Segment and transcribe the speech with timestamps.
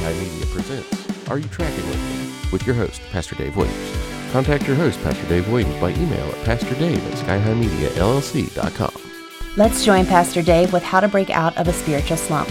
[0.00, 2.28] High Media presents Are You Tracking With Me?
[2.52, 3.92] with your host, Pastor Dave Williams.
[4.32, 9.02] Contact your host, Pastor Dave Williams, by email at pastordave at skyhighmediallc.com.
[9.56, 12.48] Let's join Pastor Dave with how to break out of a spiritual slump.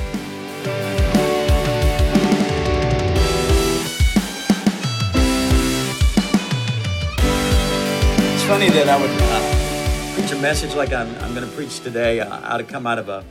[8.33, 11.79] It's funny that I would uh, preach a message like I'm, I'm going to preach
[11.79, 13.23] today, uh, how to come out of a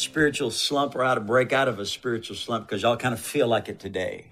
[0.00, 3.20] spiritual slump or how to break out of a spiritual slump because y'all kind of
[3.20, 4.26] feel like it today.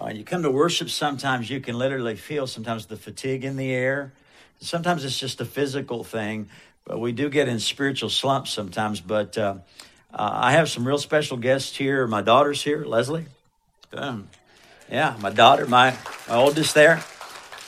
[0.00, 3.72] Uh, you come to worship, sometimes you can literally feel sometimes the fatigue in the
[3.72, 4.12] air.
[4.60, 6.48] Sometimes it's just a physical thing,
[6.84, 9.00] but we do get in spiritual slumps sometimes.
[9.00, 9.56] But uh,
[10.12, 12.06] uh, I have some real special guests here.
[12.06, 13.26] My daughter's here, Leslie.
[14.90, 15.96] Yeah, my daughter, my,
[16.28, 17.02] my oldest there.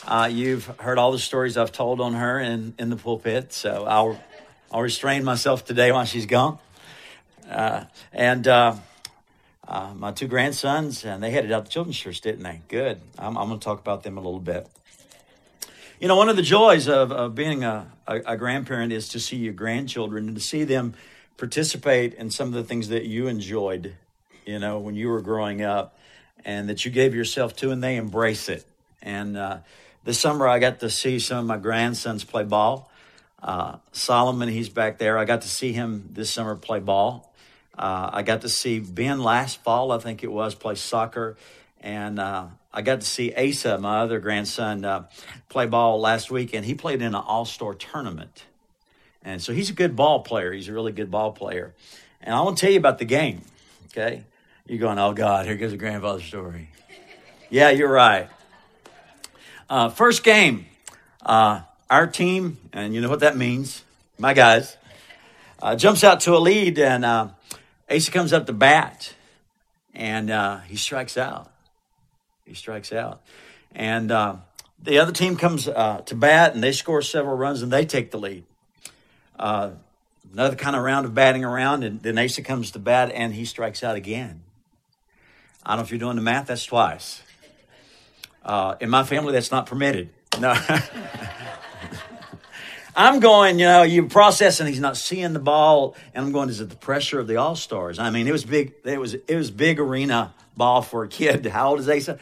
[0.06, 3.84] Uh, you've heard all the stories I've told on her in, in the pulpit, so
[3.84, 4.20] I'll,
[4.70, 6.58] I'll restrain myself today while she's gone.
[7.48, 8.76] Uh, and uh,
[9.66, 12.60] uh, my two grandsons, and they headed out the children's church, didn't they?
[12.68, 13.00] Good.
[13.18, 14.66] I'm, I'm going to talk about them a little bit.
[16.00, 19.20] You know, one of the joys of, of being a, a, a grandparent is to
[19.20, 20.94] see your grandchildren and to see them
[21.36, 23.94] participate in some of the things that you enjoyed,
[24.44, 25.98] you know, when you were growing up
[26.44, 28.64] and that you gave yourself to, and they embrace it.
[29.02, 29.58] And uh,
[30.04, 32.90] this summer, I got to see some of my grandsons play ball.
[33.42, 35.18] Uh, Solomon, he's back there.
[35.18, 37.32] I got to see him this summer play ball.
[37.78, 41.36] Uh, I got to see Ben last fall, I think it was, play soccer.
[41.80, 45.06] And uh, I got to see Asa, my other grandson, uh,
[45.48, 48.46] play ball last week, and he played in an all star tournament.
[49.22, 50.52] And so he's a good ball player.
[50.52, 51.72] He's a really good ball player.
[52.20, 53.42] And I want to tell you about the game,
[53.86, 54.24] okay?
[54.66, 56.70] You're going, oh God, here goes a grandfather story.
[57.48, 58.28] yeah, you're right.
[59.70, 60.66] Uh, first game,
[61.24, 63.84] uh, our team, and you know what that means,
[64.18, 64.76] my guys,
[65.62, 67.04] uh, jumps out to a lead, and
[67.90, 69.14] Asa comes up to bat
[69.94, 71.50] and uh, he strikes out.
[72.44, 73.22] He strikes out.
[73.74, 74.36] And uh,
[74.82, 78.10] the other team comes uh, to bat and they score several runs and they take
[78.10, 78.44] the lead.
[79.38, 79.70] Uh,
[80.32, 83.44] another kind of round of batting around, and then Asa comes to bat and he
[83.44, 84.42] strikes out again.
[85.64, 87.22] I don't know if you're doing the math, that's twice.
[88.44, 90.10] Uh, in my family, that's not permitted.
[90.40, 90.54] No.
[92.98, 96.60] I'm going, you know, you're processing, he's not seeing the ball, and I'm going, is
[96.60, 98.00] it the pressure of the All Stars?
[98.00, 101.46] I mean, it was big, it was it was big arena ball for a kid.
[101.52, 102.18] How old is Asa?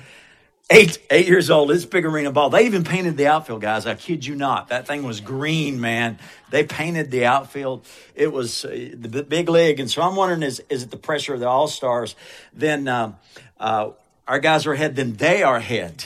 [0.68, 1.70] Eight, eight years old.
[1.70, 2.50] It's big arena ball.
[2.50, 3.86] They even painted the outfield, guys.
[3.86, 4.68] I kid you not.
[4.68, 6.18] That thing was green, man.
[6.50, 7.86] They painted the outfield.
[8.14, 9.80] It was uh, the big league.
[9.80, 12.16] And so I'm wondering, is, is it the pressure of the All Stars?
[12.52, 13.14] Then uh,
[13.58, 13.92] uh,
[14.28, 16.04] our guys are ahead, then they are ahead.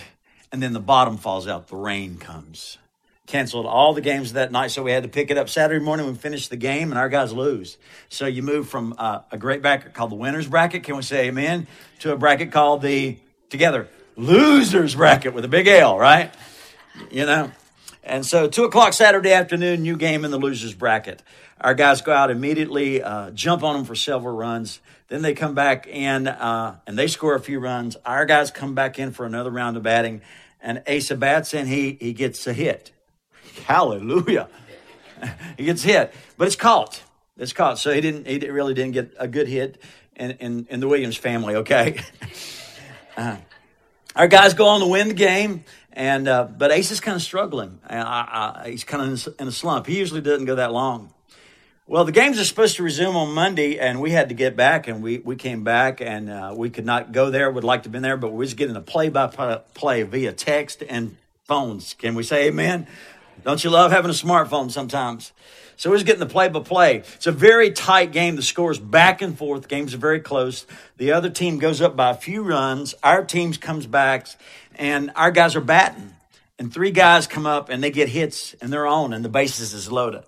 [0.53, 1.66] And then the bottom falls out.
[1.66, 2.78] The rain comes
[3.30, 6.06] canceled all the games that night, so we had to pick it up Saturday morning.
[6.06, 7.78] We finished the game, and our guys lose.
[8.08, 10.82] So you move from uh, a great bracket called the winners bracket.
[10.82, 11.68] Can we say amen?
[12.00, 13.18] To a bracket called the
[13.48, 16.34] together losers bracket with a big L, right?
[17.10, 17.52] You know.
[18.02, 21.22] And so two o'clock Saturday afternoon, new game in the losers bracket.
[21.60, 24.80] Our guys go out immediately, uh, jump on them for several runs.
[25.08, 27.97] Then they come back in uh, and they score a few runs.
[28.04, 30.22] Our guys come back in for another round of batting,
[30.60, 32.92] and Asa bats and he he gets a hit.
[33.66, 34.48] Hallelujah.
[35.56, 37.03] he gets hit, but it's caught.
[37.37, 37.78] It's caught.
[37.78, 38.26] So he didn't.
[38.26, 39.81] He really didn't get a good hit
[40.16, 41.56] in in, in the Williams family.
[41.56, 42.00] Okay.
[43.16, 43.37] Uh,
[44.16, 47.22] our guys go on to win the game, and uh, but Ace is kind of
[47.22, 47.81] struggling.
[47.87, 49.87] I, I, he's kind of in a slump.
[49.87, 51.12] He usually doesn't go that long.
[51.87, 54.87] Well, the games are supposed to resume on Monday, and we had to get back,
[54.87, 57.50] and we, we came back, and uh, we could not go there.
[57.50, 59.27] Would like to have been there, but we was getting a play by
[59.75, 61.16] play via text and
[61.47, 61.94] phones.
[61.94, 62.87] Can we say amen?
[63.44, 65.32] Don't you love having a smartphone sometimes?
[65.76, 66.96] So he's getting the play by play.
[66.98, 68.36] It's a very tight game.
[68.36, 69.66] The score's back and forth.
[69.66, 70.66] Games are very close.
[70.98, 72.94] The other team goes up by a few runs.
[73.02, 74.26] Our team comes back,
[74.74, 76.14] and our guys are batting.
[76.58, 79.72] And three guys come up and they get hits and they're on, and the bases
[79.72, 80.24] is loaded.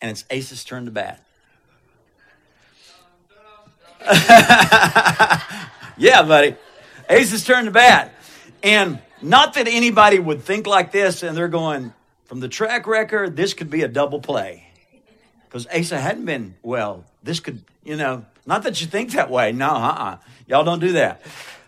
[0.00, 1.22] And it's Ace's turn to bat.
[5.98, 6.56] yeah, buddy.
[7.10, 8.14] Ace's turn to bat.
[8.62, 11.92] And not that anybody would think like this, and they're going,
[12.26, 14.66] from the track record, this could be a double play.
[15.44, 17.04] Because Asa hadn't been well.
[17.22, 19.52] This could, you know, not that you think that way.
[19.52, 20.18] No, uh-uh.
[20.46, 21.22] Y'all don't do that.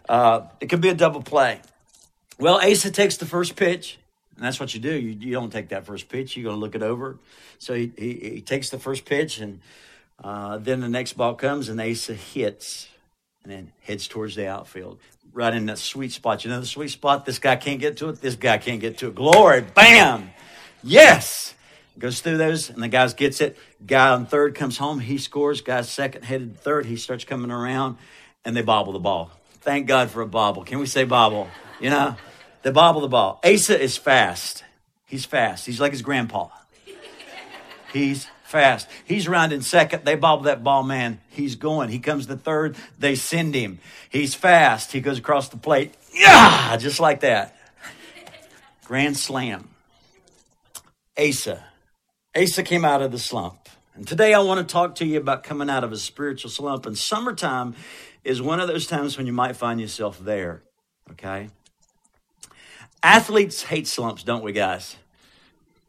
[0.08, 1.60] Uh, it could be a double play.
[2.38, 3.99] Well, Asa takes the first pitch,
[4.37, 4.93] and that's what you do.
[4.93, 6.37] You, you don't take that first pitch.
[6.37, 7.19] You're going to look it over.
[7.58, 9.61] So he, he, he takes the first pitch, and
[10.22, 12.88] uh, then the next ball comes, and Asa hits
[13.43, 14.99] and then heads towards the outfield.
[15.32, 16.44] Right in that sweet spot.
[16.44, 17.25] You know the sweet spot?
[17.25, 18.20] This guy can't get to it.
[18.20, 19.14] This guy can't get to it.
[19.14, 19.61] Glory.
[19.61, 20.31] Bam.
[20.88, 21.55] Yes.
[21.99, 23.58] Goes through those, and the guy gets it.
[23.85, 25.00] Guy on third comes home.
[25.00, 25.61] He scores.
[25.62, 26.87] Guy second headed third.
[26.87, 27.99] He starts coming around,
[28.44, 29.32] and they bobble the ball.
[29.61, 30.64] Thank God for a bobble.
[30.64, 31.49] Can we say bobble?
[31.81, 32.17] You know,
[32.62, 33.40] the bobble the ball.
[33.44, 34.62] Asa is fast.
[35.06, 35.67] He's fast.
[35.67, 36.49] He's like his grandpa.
[37.93, 38.88] He's fast.
[39.05, 40.05] He's around in second.
[40.05, 41.20] They bobble that ball, man.
[41.31, 41.88] He's going.
[41.88, 42.76] He comes to third.
[42.99, 43.81] They send him.
[44.08, 44.93] He's fast.
[44.93, 45.94] He goes across the plate.
[46.14, 47.56] Yeah, just like that.
[48.85, 49.69] Grand slam.
[51.18, 51.64] Asa.
[52.36, 53.68] Asa came out of the slump.
[53.94, 56.86] And today I want to talk to you about coming out of a spiritual slump.
[56.86, 57.74] And summertime
[58.22, 60.62] is one of those times when you might find yourself there.
[61.10, 61.48] Okay?
[63.02, 64.96] Athletes hate slumps, don't we, guys?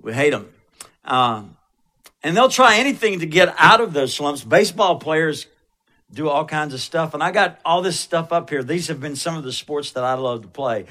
[0.01, 0.49] We hate them.
[1.05, 1.57] Um,
[2.23, 4.43] and they'll try anything to get out of those slumps.
[4.43, 5.45] Baseball players
[6.11, 7.13] do all kinds of stuff.
[7.13, 8.63] And I got all this stuff up here.
[8.63, 10.85] These have been some of the sports that I love to play.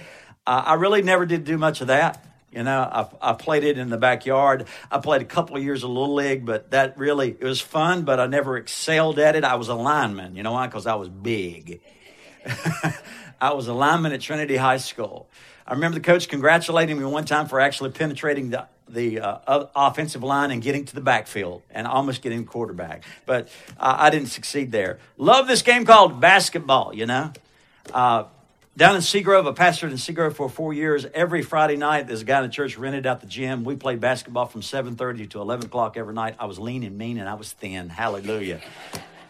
[0.46, 2.24] Uh, I really never did do much of that.
[2.52, 4.66] You know, I, I played it in the backyard.
[4.90, 8.04] I played a couple of years of Little League, but that really, it was fun,
[8.04, 9.44] but I never excelled at it.
[9.44, 10.34] I was a lineman.
[10.34, 10.66] You know why?
[10.66, 11.80] Because I was big.
[13.40, 15.28] I was a lineman at Trinity High School.
[15.66, 20.22] I remember the coach congratulating me one time for actually penetrating the the uh, offensive
[20.22, 23.04] line and getting to the backfield and almost getting quarterback.
[23.26, 23.48] But
[23.78, 24.98] uh, I didn't succeed there.
[25.18, 27.32] Love this game called basketball, you know.
[27.92, 28.24] Uh,
[28.78, 31.04] down in Seagrove, I pastored in Seagrove for four years.
[31.12, 33.64] Every Friday night, there's a guy in the church rented out the gym.
[33.64, 36.36] We played basketball from 7.30 to 11 o'clock every night.
[36.38, 37.88] I was lean and mean, and I was thin.
[37.88, 38.60] Hallelujah.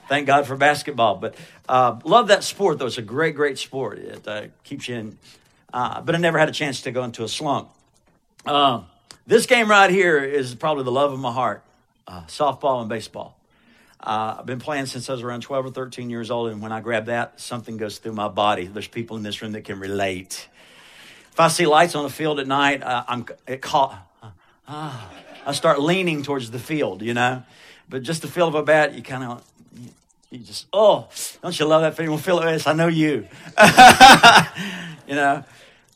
[0.06, 1.16] Thank God for basketball.
[1.16, 1.34] But
[1.66, 2.86] uh, love that sport, though.
[2.86, 3.98] It's a great, great sport.
[3.98, 5.18] It uh, keeps you in.
[5.72, 7.70] Uh, but I never had a chance to go into a slump.
[8.44, 8.82] Uh,
[9.26, 11.64] this game right here is probably the love of my heart
[12.06, 13.37] uh, softball and baseball.
[14.00, 16.70] Uh, I've been playing since I was around 12 or 13 years old, and when
[16.70, 18.66] I grab that, something goes through my body.
[18.66, 20.48] There's people in this room that can relate.
[21.32, 24.04] If I see lights on the field at night, uh, I'm it caught.
[24.66, 25.00] Uh,
[25.46, 27.42] I start leaning towards the field, you know.
[27.88, 29.44] But just the feel of a bat, you kind of,
[30.30, 31.08] you, just, oh,
[31.42, 32.18] don't you love that feeling?
[32.18, 33.26] Feel it, I know you.
[35.08, 35.44] you know.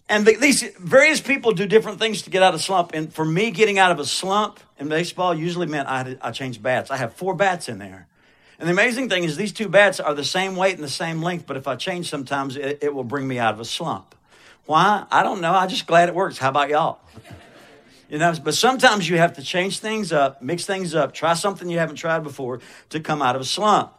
[0.08, 2.92] And the, these various people do different things to get out of a slump.
[2.94, 6.62] And for me, getting out of a slump in baseball usually meant I, I changed
[6.62, 6.90] bats.
[6.90, 8.08] I have four bats in there.
[8.58, 11.22] And the amazing thing is, these two bats are the same weight and the same
[11.22, 14.14] length, but if I change sometimes, it, it will bring me out of a slump.
[14.66, 15.04] Why?
[15.10, 15.52] I don't know.
[15.52, 16.38] I'm just glad it works.
[16.38, 17.00] How about y'all?
[18.08, 21.70] You know, but sometimes you have to change things up, mix things up, try something
[21.70, 22.60] you haven't tried before
[22.90, 23.94] to come out of a slump.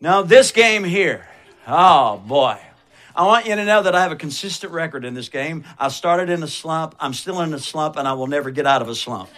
[0.00, 1.26] Now, this game here,
[1.66, 2.60] oh boy,
[3.18, 5.64] I want you to know that I have a consistent record in this game.
[5.76, 8.64] I started in a slump, I'm still in a slump, and I will never get
[8.64, 9.28] out of a slump.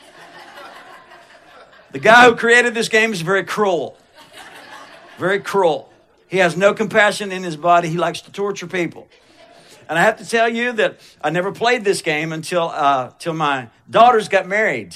[1.91, 3.97] the guy who created this game is very cruel.
[5.17, 5.91] Very cruel.
[6.29, 9.09] He has no compassion in his body, he likes to torture people.
[9.88, 13.32] And I have to tell you that I never played this game until, uh, till
[13.32, 14.94] my daughters got married.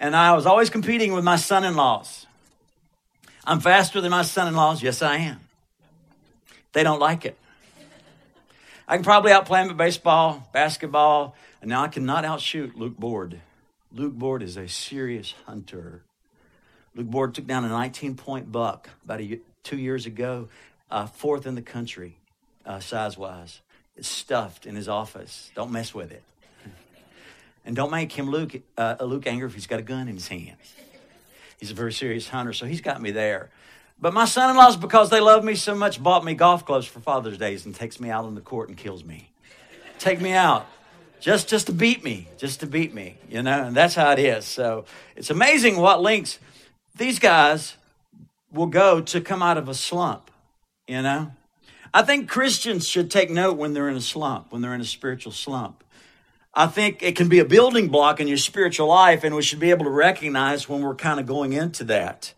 [0.00, 2.26] And I was always competing with my son in laws.
[3.44, 4.82] I'm faster than my son in laws.
[4.82, 5.40] Yes, I am.
[6.72, 7.36] They don't like it.
[8.88, 13.40] I can probably outplay him at baseball, basketball, and now I cannot outshoot Luke Board.
[13.92, 16.02] Luke Board is a serious hunter.
[16.94, 20.48] Luke Board took down a 19 point buck about a, two years ago,
[20.90, 22.16] uh, fourth in the country,
[22.66, 23.60] uh, size wise.
[23.96, 25.50] It's stuffed in his office.
[25.54, 26.22] Don't mess with it.
[27.64, 30.28] And don't make him Luke, uh, Luke angry if he's got a gun in his
[30.28, 30.56] hand.
[31.60, 33.50] He's a very serious hunter, so he's got me there.
[34.02, 36.86] But my son in laws, because they love me so much, bought me golf clubs
[36.86, 39.30] for Father's Days and takes me out on the court and kills me.
[40.00, 40.66] Take me out.
[41.20, 44.18] Just, just to beat me, just to beat me, you know, and that's how it
[44.18, 44.44] is.
[44.44, 46.40] So it's amazing what links
[46.96, 47.76] these guys
[48.52, 50.32] will go to come out of a slump,
[50.88, 51.30] you know.
[51.94, 54.84] I think Christians should take note when they're in a slump, when they're in a
[54.84, 55.84] spiritual slump.
[56.52, 59.60] I think it can be a building block in your spiritual life, and we should
[59.60, 62.34] be able to recognize when we're kind of going into that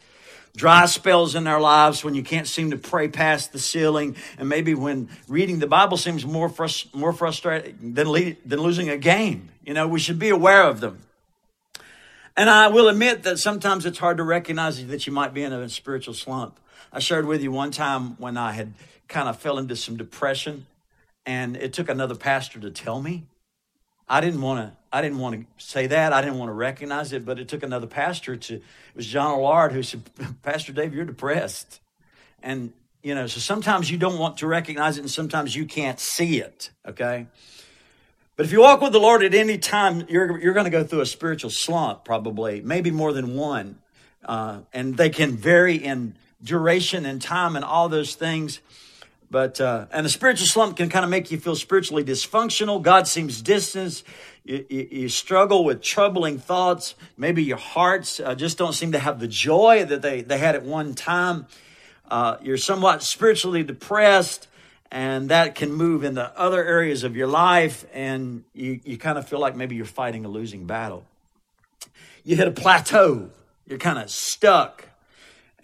[0.56, 4.48] dry spells in our lives when you can't seem to pray past the ceiling, and
[4.48, 8.96] maybe when reading the Bible seems more frust- more frustrating than, le- than losing a
[8.96, 9.48] game.
[9.64, 11.00] You know, we should be aware of them.
[12.36, 15.52] And I will admit that sometimes it's hard to recognize that you might be in
[15.52, 16.58] a spiritual slump.
[16.92, 18.74] I shared with you one time when I had
[19.08, 20.66] kind of fell into some depression,
[21.26, 23.24] and it took another pastor to tell me.
[24.08, 24.76] I didn't want to.
[24.92, 26.12] I didn't want to say that.
[26.12, 28.54] I didn't want to recognize it, but it took another pastor to.
[28.54, 28.62] It
[28.94, 30.02] was John Allard who said,
[30.42, 31.80] "Pastor Dave, you're depressed,"
[32.42, 33.26] and you know.
[33.26, 36.70] So sometimes you don't want to recognize it, and sometimes you can't see it.
[36.86, 37.26] Okay.
[38.36, 40.84] But if you walk with the Lord at any time, you're you're going to go
[40.84, 43.78] through a spiritual slump, probably, maybe more than one,
[44.24, 48.60] uh, and they can vary in duration and time and all those things.
[49.34, 52.80] But, uh, and the spiritual slump can kind of make you feel spiritually dysfunctional.
[52.80, 54.04] God seems distant.
[54.44, 56.94] You, you, you struggle with troubling thoughts.
[57.16, 60.54] Maybe your hearts uh, just don't seem to have the joy that they, they had
[60.54, 61.48] at one time.
[62.08, 64.46] Uh, you're somewhat spiritually depressed.
[64.94, 69.28] and that can move into other areas of your life, and you, you kind of
[69.28, 71.04] feel like maybe you're fighting a losing battle.
[72.22, 73.30] You hit a plateau,
[73.66, 74.88] you're kind of stuck,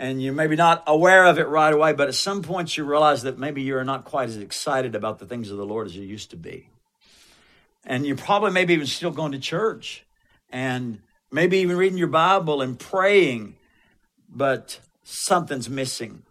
[0.00, 3.22] and you're maybe not aware of it right away, but at some point you realize
[3.22, 6.02] that maybe you're not quite as excited about the things of the Lord as you
[6.02, 6.70] used to be.
[7.84, 10.06] And you're probably maybe even still going to church
[10.48, 13.56] and maybe even reading your Bible and praying,
[14.26, 16.22] but something's missing.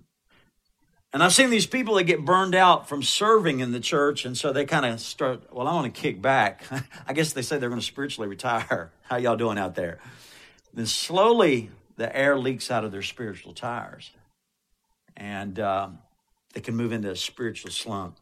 [1.13, 4.35] And I've seen these people that get burned out from serving in the church, and
[4.35, 6.63] so they kind of start, well, I want to kick back.
[7.07, 8.91] I guess they say they're going to spiritually retire.
[9.03, 9.99] How y'all doing out there?
[10.73, 14.11] Then slowly the air leaks out of their spiritual tires,
[15.17, 15.99] and um,
[16.53, 18.15] they can move into a spiritual slump.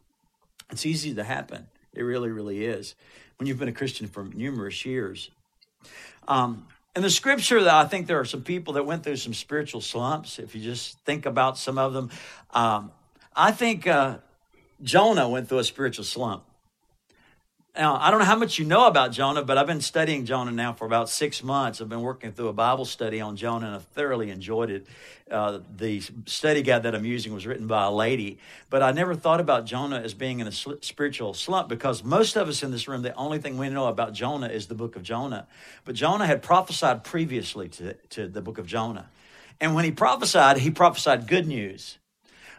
[0.72, 1.68] It's easy to happen.
[1.94, 2.96] It really, really is.
[3.36, 5.30] When you've been a Christian for numerous years.
[6.26, 6.66] Um,
[6.96, 10.40] in the scripture, I think there are some people that went through some spiritual slumps.
[10.40, 12.10] If you just think about some of them,
[12.50, 12.90] um,
[13.36, 14.18] I think uh,
[14.82, 16.42] Jonah went through a spiritual slump.
[17.76, 20.50] Now, I don't know how much you know about Jonah, but I've been studying Jonah
[20.50, 21.80] now for about six months.
[21.80, 24.86] I've been working through a Bible study on Jonah, and I've thoroughly enjoyed it.
[25.30, 29.14] Uh, the study guide that I'm using was written by a lady, but I never
[29.14, 32.72] thought about Jonah as being in a sl- spiritual slump because most of us in
[32.72, 35.46] this room, the only thing we know about Jonah is the book of Jonah.
[35.84, 39.08] But Jonah had prophesied previously to, to the book of Jonah.
[39.60, 41.98] And when he prophesied, he prophesied good news.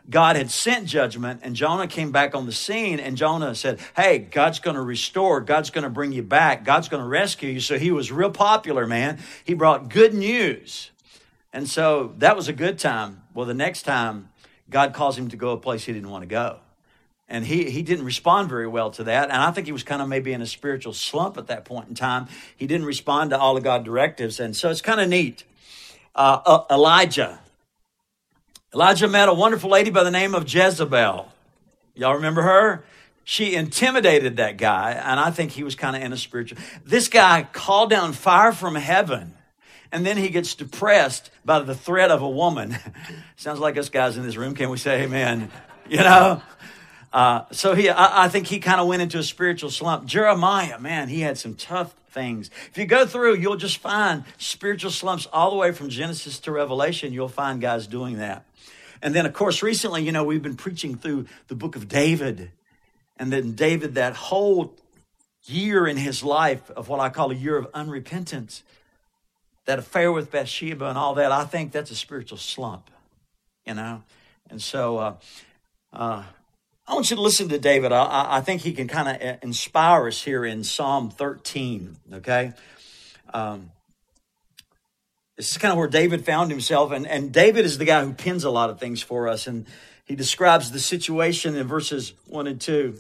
[0.10, 4.18] God had sent judgment, and Jonah came back on the scene, and Jonah said, Hey,
[4.18, 5.40] God's going to restore.
[5.42, 6.66] God's going to bring you back.
[6.66, 7.60] God's going to rescue you.
[7.60, 9.20] So he was real popular, man.
[9.44, 10.92] He brought good news.
[11.54, 13.24] And so that was a good time.
[13.34, 14.30] Well, the next time,
[14.70, 16.60] God calls him to go a place he didn't want to go.
[17.28, 19.30] And he, he didn't respond very well to that.
[19.30, 21.88] And I think he was kind of maybe in a spiritual slump at that point
[21.88, 22.28] in time.
[22.58, 24.40] He didn't respond to all of God's directives.
[24.40, 25.44] And so it's kind of neat.
[26.16, 27.40] Uh, uh, Elijah,
[28.74, 31.32] Elijah met a wonderful lady by the name of Jezebel.
[31.96, 32.84] Y'all remember her?
[33.24, 36.60] She intimidated that guy, and I think he was kind of in a spiritual.
[36.86, 39.34] This guy called down fire from heaven,
[39.92, 42.78] and then he gets depressed by the threat of a woman.
[43.38, 44.54] Sounds like us guys in this room.
[44.54, 45.52] Can we say amen?
[45.90, 46.40] You know?
[47.12, 50.06] Uh, so he, I, I think he kind of went into a spiritual slump.
[50.06, 52.52] Jeremiah, man, he had some tough things.
[52.70, 56.52] If you go through, you'll just find spiritual slumps all the way from Genesis to
[56.52, 57.12] Revelation.
[57.12, 58.46] You'll find guys doing that.
[59.02, 62.52] And then, of course, recently, you know, we've been preaching through the book of David.
[63.18, 64.76] And then David, that whole
[65.44, 68.62] year in his life of what I call a year of unrepentance,
[69.66, 72.90] that affair with Bathsheba and all that, I think that's a spiritual slump,
[73.66, 74.04] you know?
[74.50, 75.16] And so uh,
[75.94, 76.24] uh,
[76.88, 77.92] I want you to listen to David.
[77.92, 82.54] I, I think he can kind of uh, inspire us here in Psalm 13, okay?
[83.34, 83.72] Um,
[85.40, 86.92] this is kind of where David found himself.
[86.92, 89.48] And, and David is the guy who pins a lot of things for us.
[89.48, 89.66] And
[90.04, 93.00] he describes the situation in verses 1 and 2.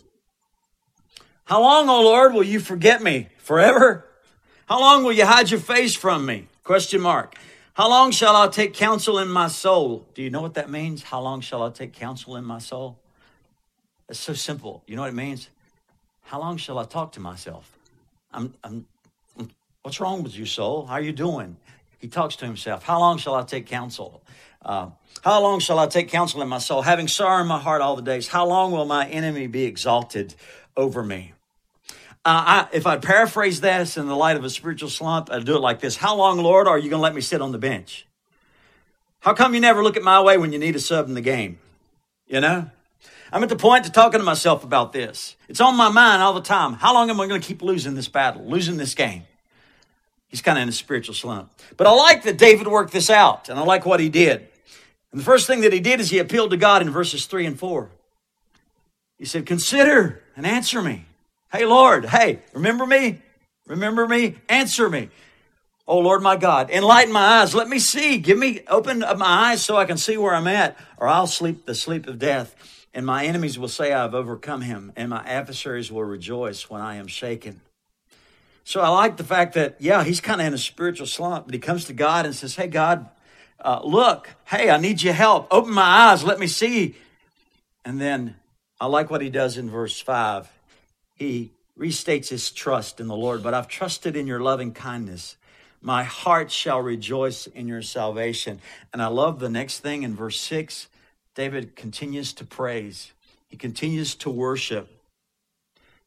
[1.43, 3.27] How long, O Lord, will you forget me?
[3.39, 4.05] Forever?
[4.67, 6.47] How long will you hide your face from me?
[6.63, 7.35] Question mark.
[7.73, 10.07] How long shall I take counsel in my soul?
[10.13, 11.03] Do you know what that means?
[11.03, 12.97] How long shall I take counsel in my soul?
[14.07, 14.81] It's so simple.
[14.87, 15.49] You know what it means?
[16.21, 17.77] How long shall I talk to myself?
[18.31, 18.85] I'm, I'm,
[19.81, 20.85] what's wrong with you, soul?
[20.85, 21.57] How are you doing?
[21.99, 22.83] He talks to himself.
[22.83, 24.23] How long shall I take counsel?
[24.63, 24.89] Uh,
[25.23, 27.95] how long shall I take counsel in my soul, having sorrow in my heart all
[27.95, 28.27] the days?
[28.27, 30.35] How long will my enemy be exalted
[30.75, 31.33] over me?
[32.25, 35.55] Uh, I, if I paraphrase this in the light of a spiritual slump, I'd do
[35.55, 37.57] it like this How long, Lord, are you going to let me sit on the
[37.57, 38.05] bench?
[39.21, 41.21] How come you never look at my way when you need a sub in the
[41.21, 41.59] game?
[42.27, 42.69] You know?
[43.31, 45.35] I'm at the point to talking to myself about this.
[45.47, 46.73] It's on my mind all the time.
[46.73, 49.23] How long am I going to keep losing this battle, losing this game?
[50.29, 51.51] He's kind of in a spiritual slump.
[51.75, 54.47] But I like that David worked this out, and I like what he did.
[55.11, 57.47] And the first thing that he did is he appealed to God in verses 3
[57.47, 57.89] and 4.
[59.17, 61.05] He said, Consider and answer me.
[61.51, 63.19] Hey, Lord, hey, remember me?
[63.65, 64.35] Remember me?
[64.47, 65.09] Answer me.
[65.87, 67.55] Oh, Lord my God, enlighten my eyes.
[67.55, 68.19] Let me see.
[68.19, 71.25] Give me, open up my eyes so I can see where I'm at, or I'll
[71.25, 72.55] sleep the sleep of death.
[72.93, 76.95] And my enemies will say, I've overcome him, and my adversaries will rejoice when I
[76.95, 77.61] am shaken.
[78.69, 81.55] So I like the fact that, yeah, he's kind of in a spiritual slump, but
[81.55, 83.09] he comes to God and says, Hey, God,
[83.59, 85.47] uh, look, hey, I need your help.
[85.49, 86.95] Open my eyes, let me see.
[87.83, 88.35] And then
[88.79, 90.53] I like what he does in verse 5.
[91.15, 91.49] He
[91.79, 95.35] restates his trust in the Lord, but I've trusted in your loving kindness.
[95.81, 98.59] My heart shall rejoice in your salvation.
[98.93, 100.89] And I love the next thing in verse 6.
[101.33, 103.13] David continues to praise,
[103.47, 104.98] he continues to worship.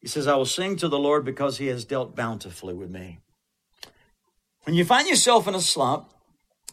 [0.02, 3.21] He says, I will sing to the Lord because he has dealt bountifully with me.
[4.64, 6.11] When you find yourself in a slump,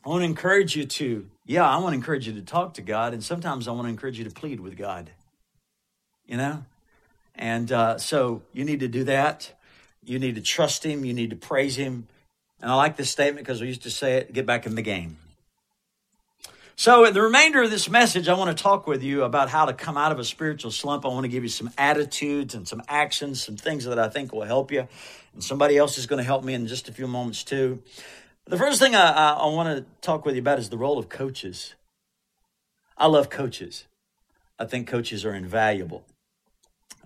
[0.06, 2.82] I want to encourage you to, yeah, I want to encourage you to talk to
[2.82, 3.14] God.
[3.14, 5.12] And sometimes I want to encourage you to plead with God.
[6.28, 6.64] you know?
[7.36, 9.54] And uh, so you need to do that.
[10.06, 11.06] You need to trust Him.
[11.06, 12.08] You need to praise Him.
[12.62, 14.82] And I like this statement because we used to say it get back in the
[14.82, 15.18] game.
[16.80, 19.66] So, in the remainder of this message, I want to talk with you about how
[19.66, 21.04] to come out of a spiritual slump.
[21.04, 24.32] I want to give you some attitudes and some actions, some things that I think
[24.32, 24.88] will help you.
[25.34, 27.84] And somebody else is going to help me in just a few moments, too.
[28.46, 30.98] The first thing I, I, I want to talk with you about is the role
[30.98, 31.76] of coaches.
[32.98, 33.86] I love coaches.
[34.58, 36.06] I think coaches are invaluable.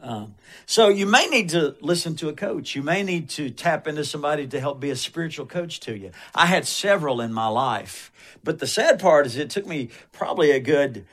[0.04, 2.76] Um, so you may need to listen to a coach.
[2.76, 6.12] You may need to tap into somebody to help be a spiritual coach to you.
[6.36, 8.12] I had several in my life.
[8.44, 11.06] But the sad part is it took me probably a good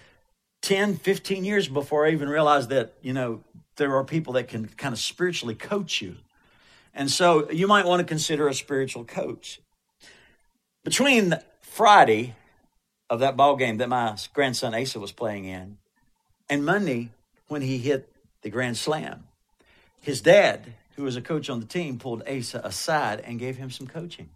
[0.62, 3.44] 10, 15 years before I even realized that, you know,
[3.76, 6.16] there are people that can kind of spiritually coach you.
[6.92, 9.61] And so you might want to consider a spiritual coach.
[10.82, 12.35] Between Friday
[13.09, 15.78] of that ball game that my grandson Asa was playing in
[16.49, 17.11] and Monday
[17.47, 19.25] when he hit the grand slam,
[20.00, 23.70] his dad, who was a coach on the team, pulled Asa aside and gave him
[23.70, 24.30] some coaching.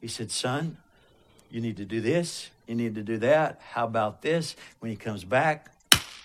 [0.00, 0.76] He said, Son,
[1.50, 2.50] you need to do this.
[2.66, 3.60] You need to do that.
[3.72, 4.56] How about this?
[4.80, 5.72] When he comes back,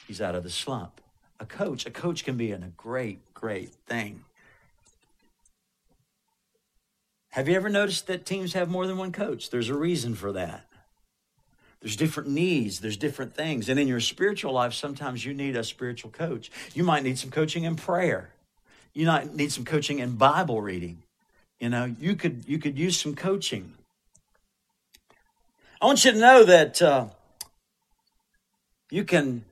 [0.08, 1.02] he's out of the slump.
[1.40, 4.24] A coach, a coach can be in a great, great thing.
[7.30, 9.50] Have you ever noticed that teams have more than one coach?
[9.50, 10.66] There's a reason for that.
[11.82, 13.68] There's different needs, there's different things.
[13.68, 16.52] And in your spiritual life, sometimes you need a spiritual coach.
[16.74, 18.30] You might need some coaching in prayer.
[18.94, 21.04] You might need some coaching in Bible reading.
[21.60, 23.74] You know, you could you could use some coaching.
[25.82, 27.08] I want you to know that uh,
[28.92, 29.46] you can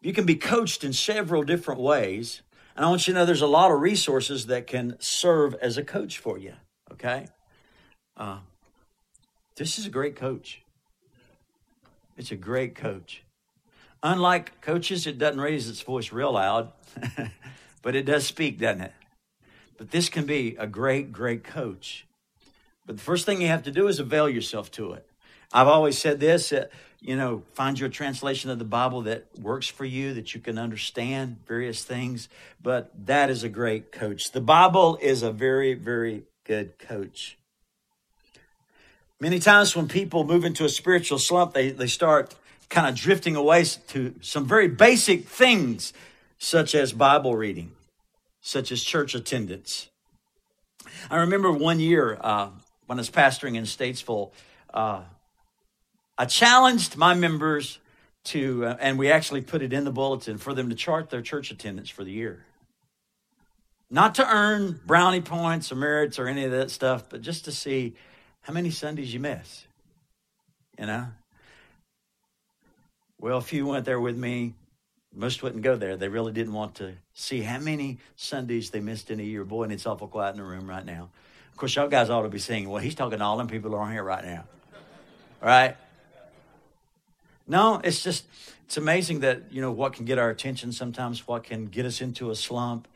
[0.00, 2.42] you can be coached in several different ways,
[2.76, 5.76] and I want you to know there's a lot of resources that can serve as
[5.76, 6.54] a coach for you.
[6.92, 7.26] Okay,
[8.16, 8.38] uh,
[9.58, 10.62] this is a great coach.
[12.16, 13.22] It's a great coach.
[14.02, 16.72] Unlike coaches, it doesn't raise its voice real loud,
[17.82, 18.92] but it does speak, doesn't it?
[19.76, 22.06] But this can be a great, great coach.
[22.86, 25.08] But the first thing you have to do is avail yourself to it.
[25.52, 26.66] I've always said this, uh,
[27.00, 30.58] you know, find your translation of the Bible that works for you, that you can
[30.58, 32.28] understand various things.
[32.62, 34.32] But that is a great coach.
[34.32, 37.37] The Bible is a very, very good coach.
[39.20, 42.36] Many times when people move into a spiritual slump, they, they start
[42.68, 45.92] kind of drifting away to some very basic things,
[46.38, 47.72] such as Bible reading,
[48.40, 49.88] such as church attendance.
[51.10, 52.50] I remember one year, uh,
[52.86, 54.30] when I was pastoring in Statesville,
[54.72, 55.02] uh,
[56.16, 57.80] I challenged my members
[58.24, 61.22] to, uh, and we actually put it in the bulletin for them to chart their
[61.22, 62.44] church attendance for the year.
[63.90, 67.52] Not to earn brownie points or merits or any of that stuff, but just to
[67.52, 67.94] see
[68.48, 69.66] how many Sundays you miss.
[70.78, 71.08] You know?
[73.20, 74.54] Well, a few went there with me.
[75.14, 75.98] Most wouldn't go there.
[75.98, 79.44] They really didn't want to see how many Sundays they missed in a year.
[79.44, 81.10] Boy, and it's awful quiet in the room right now.
[81.50, 83.74] Of course, y'all guys ought to be saying, well, he's talking to all them people
[83.74, 84.44] are here right now.
[85.42, 85.76] Right?
[87.46, 88.24] No, it's just,
[88.64, 92.00] it's amazing that, you know, what can get our attention sometimes, what can get us
[92.00, 92.88] into a slump.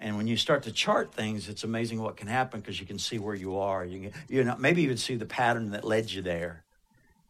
[0.00, 2.98] And when you start to chart things, it's amazing what can happen because you can
[2.98, 3.84] see where you are.
[3.84, 6.64] You, can, you know, maybe even see the pattern that led you there.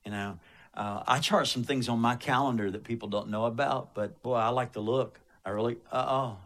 [0.05, 0.39] You know,
[0.75, 4.37] uh, I chart some things on my calendar that people don't know about, but boy,
[4.37, 5.19] I like to look.
[5.45, 6.37] I really, uh oh,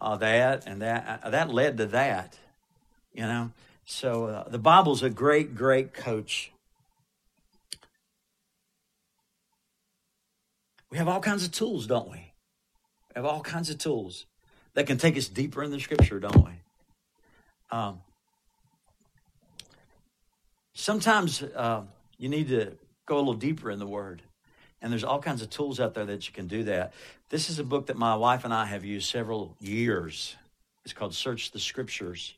[0.00, 2.36] uh, that and that, uh, that led to that.
[3.12, 3.52] You know,
[3.84, 6.50] so uh, the Bible's a great, great coach.
[10.90, 12.32] We have all kinds of tools, don't we?
[13.08, 14.26] We have all kinds of tools
[14.74, 16.52] that can take us deeper in the Scripture, don't we?
[17.70, 18.00] Um,
[20.74, 21.82] sometimes uh,
[22.18, 24.22] you need to go a little deeper in the Word.
[24.82, 26.92] And there's all kinds of tools out there that you can do that.
[27.30, 30.36] This is a book that my wife and I have used several years.
[30.84, 32.34] It's called Search the Scriptures.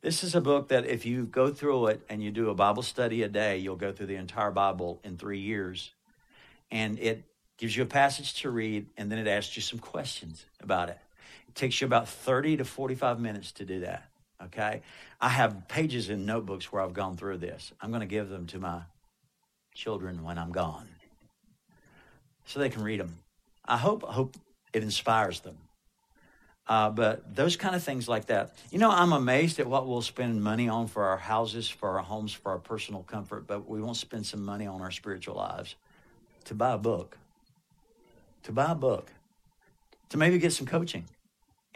[0.00, 2.82] This is a book that if you go through it and you do a Bible
[2.82, 5.92] study a day, you'll go through the entire Bible in three years.
[6.70, 7.24] And it
[7.58, 10.98] gives you a passage to read, and then it asks you some questions about it.
[11.48, 14.08] It takes you about 30 to 45 minutes to do that.
[14.44, 14.82] Okay?
[15.20, 17.72] I have pages in notebooks where I've gone through this.
[17.80, 18.82] I'm going to give them to my
[19.74, 20.88] children when I'm gone
[22.46, 23.18] so they can read them.
[23.64, 24.34] I hope, I hope
[24.72, 25.58] it inspires them.
[26.66, 28.54] Uh, but those kind of things like that.
[28.70, 32.04] You know, I'm amazed at what we'll spend money on for our houses, for our
[32.04, 35.76] homes, for our personal comfort, but we won't spend some money on our spiritual lives
[36.44, 37.16] to buy a book,
[38.42, 39.10] to buy a book,
[40.10, 41.06] to maybe get some coaching,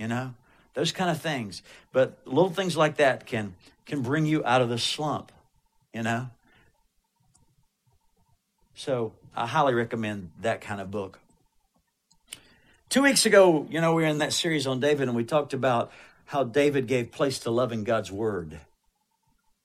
[0.03, 0.35] you know,
[0.75, 1.63] those kind of things.
[1.93, 3.55] But little things like that can
[3.87, 5.31] can bring you out of the slump,
[5.95, 6.29] you know.
[8.75, 11.21] So I highly recommend that kind of book.
[12.89, 15.55] Two weeks ago, you know, we were in that series on David and we talked
[15.55, 15.93] about
[16.27, 18.59] how David gave place to loving God's word,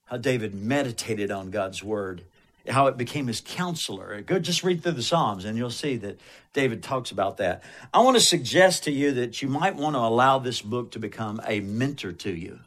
[0.05, 2.21] how David meditated on God's word,
[2.67, 4.21] how it became his counselor.
[4.21, 6.19] Go just read through the Psalms and you'll see that
[6.53, 7.63] David talks about that.
[7.93, 10.99] I want to suggest to you that you might want to allow this book to
[10.99, 12.59] become a mentor to you,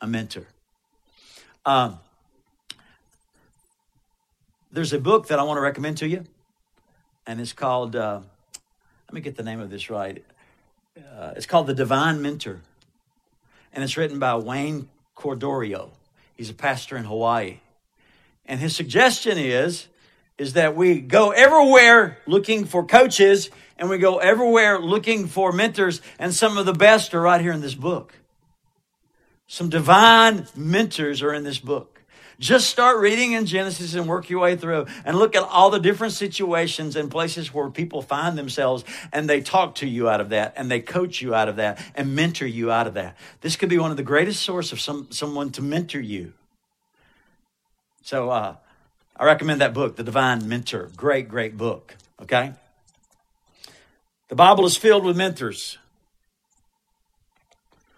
[0.00, 0.46] a mentor.
[1.64, 1.98] Um,
[4.70, 6.24] there's a book that I want to recommend to you,
[7.26, 7.96] and it's called.
[7.96, 8.20] Uh,
[9.08, 10.24] let me get the name of this right.
[10.96, 12.60] Uh, it's called The Divine Mentor,
[13.72, 15.90] and it's written by Wayne Cordeiro.
[16.36, 17.60] He's a pastor in Hawaii.
[18.46, 19.88] And his suggestion is,
[20.38, 26.00] is that we go everywhere looking for coaches and we go everywhere looking for mentors,
[26.18, 28.14] and some of the best are right here in this book.
[29.46, 32.02] Some divine mentors are in this book.
[32.38, 35.78] Just start reading in Genesis and work your way through and look at all the
[35.78, 40.30] different situations and places where people find themselves and they talk to you out of
[40.30, 43.16] that and they coach you out of that and mentor you out of that.
[43.40, 46.34] This could be one of the greatest source of some, someone to mentor you.
[48.06, 48.54] So uh,
[49.16, 50.90] I recommend that book, The Divine Mentor.
[50.96, 51.96] Great, great book.
[52.22, 52.52] Okay?
[54.28, 55.76] The Bible is filled with mentors.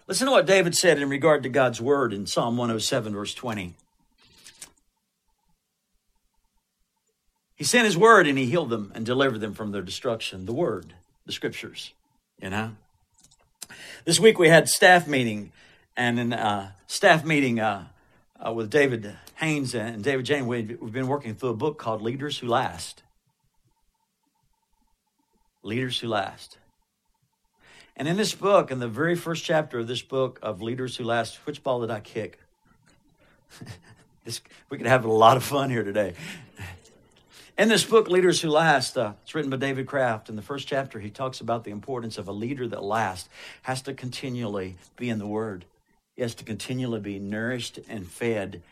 [0.06, 3.74] Listen to what David said in regard to God's word in Psalm 107, verse 20.
[7.56, 10.46] He sent his word and he healed them and delivered them from their destruction.
[10.46, 10.94] The word,
[11.26, 11.92] the scriptures,
[12.40, 12.70] you know.
[14.06, 15.52] This week we had staff meeting,
[15.98, 17.88] and in uh, staff meeting uh,
[18.44, 22.38] uh, with David Haynes and David Jane, we've been working through a book called Leaders
[22.38, 23.02] Who Last.
[25.62, 26.58] Leaders Who Last.
[27.96, 31.04] And in this book, in the very first chapter of this book of Leaders Who
[31.04, 32.38] Last, which ball did I kick?
[34.24, 36.14] this, we could have a lot of fun here today.
[37.58, 40.28] In this book, Leaders Who Last, uh, it's written by David Kraft.
[40.28, 43.28] In the first chapter, he talks about the importance of a leader that lasts,
[43.62, 45.64] has to continually be in the Word.
[46.18, 48.62] Has to continually be nourished and fed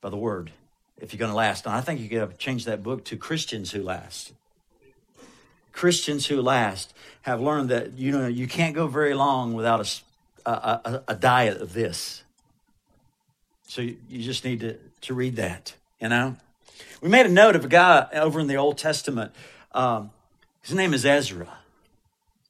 [0.00, 0.52] by the Word
[1.00, 1.64] if you're going to last.
[1.64, 4.32] And I think you could change that book to Christians Who Last.
[5.72, 10.02] Christians who last have learned that you know you can't go very long without
[10.44, 12.22] a, a, a diet of this.
[13.66, 16.36] So you, you just need to, to read that, you know?
[17.00, 19.32] We made a note of a guy over in the Old Testament.
[19.72, 20.10] Um,
[20.62, 21.46] his name is Ezra.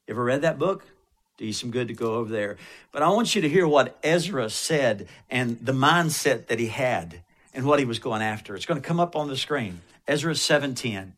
[0.07, 0.87] You ever read that book?
[1.41, 2.59] Do you some good to go over there.
[2.93, 7.23] But I want you to hear what Ezra said and the mindset that he had
[7.55, 8.55] and what he was going after.
[8.55, 9.81] It's going to come up on the screen.
[10.07, 11.13] Ezra 7:10.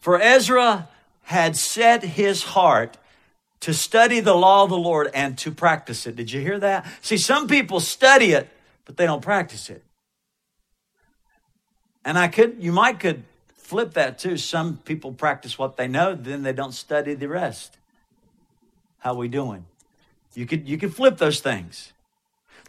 [0.00, 0.90] For Ezra
[1.22, 2.98] had set his heart
[3.60, 6.14] to study the law of the Lord and to practice it.
[6.14, 6.86] Did you hear that?
[7.00, 8.50] See, some people study it,
[8.84, 9.82] but they don't practice it.
[12.04, 14.36] And I could, you might could flip that too.
[14.36, 17.78] Some people practice what they know, then they don't study the rest.
[19.00, 19.66] How we doing?
[20.34, 21.92] You could, you could flip those things.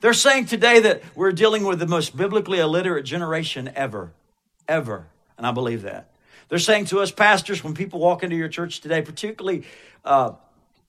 [0.02, 4.12] They're saying today that we're dealing with the most biblically illiterate generation ever,
[4.68, 5.08] ever.
[5.38, 6.10] And I believe that.
[6.50, 9.64] They're saying to us pastors, when people walk into your church today, particularly
[10.04, 10.34] uh,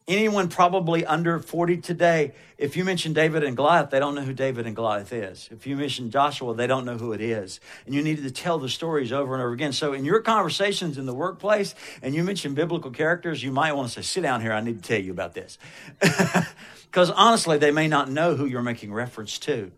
[0.09, 4.33] anyone probably under 40 today, if you mention David and Goliath, they don't know who
[4.33, 5.49] David and Goliath is.
[5.53, 7.61] If you mention Joshua, they don't know who it is.
[7.87, 9.73] And you need to tell the stories over and over again.
[9.73, 13.88] So in your conversations in the workplace, and you mention biblical characters, you might want
[13.88, 15.59] to say, sit down here, I need to tell you about this.
[16.93, 19.73] Because honestly, they may not know who you're making reference to.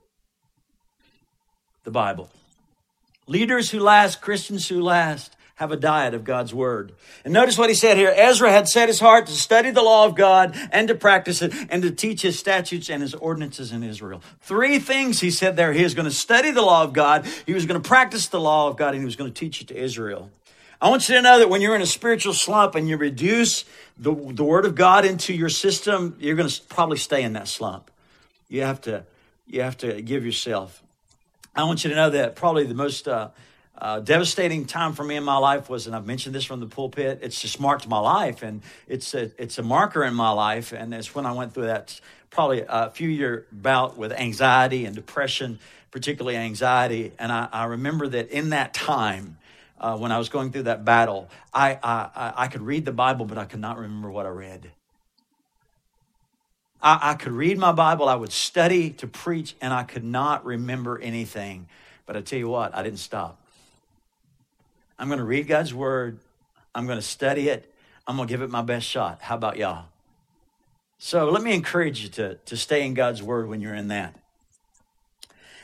[1.84, 2.28] The Bible.
[3.28, 6.92] Leaders who last, Christians who last, have a diet of God's word.
[7.24, 8.12] And notice what he said here.
[8.16, 11.54] Ezra had set his heart to study the law of God and to practice it
[11.70, 14.20] and to teach his statutes and his ordinances in Israel.
[14.40, 15.72] Three things he said there.
[15.72, 17.26] He was going to study the law of God.
[17.46, 19.60] He was going to practice the law of God and he was going to teach
[19.60, 20.30] it to Israel.
[20.80, 23.64] I want you to know that when you're in a spiritual slump and you reduce
[23.96, 27.46] the, the word of God into your system, you're going to probably stay in that
[27.46, 27.92] slump.
[28.48, 29.04] You have to,
[29.46, 30.82] you have to give yourself.
[31.54, 33.28] I want you to know that probably the most, uh,
[33.76, 36.66] uh, devastating time for me in my life was, and I've mentioned this from the
[36.66, 37.18] pulpit.
[37.22, 40.94] It's just marked my life, and it's a it's a marker in my life, and
[40.94, 45.58] it's when I went through that probably a few year bout with anxiety and depression,
[45.90, 47.12] particularly anxiety.
[47.18, 49.38] And I, I remember that in that time,
[49.80, 53.26] uh, when I was going through that battle, I, I I could read the Bible,
[53.26, 54.70] but I could not remember what I read.
[56.80, 60.44] I, I could read my Bible, I would study to preach, and I could not
[60.44, 61.66] remember anything.
[62.06, 63.40] But I tell you what, I didn't stop.
[64.98, 66.18] I'm going to read God's word.
[66.74, 67.72] I'm going to study it.
[68.06, 69.22] I'm going to give it my best shot.
[69.22, 69.86] How about y'all?
[70.98, 74.14] So let me encourage you to, to stay in God's word when you're in that.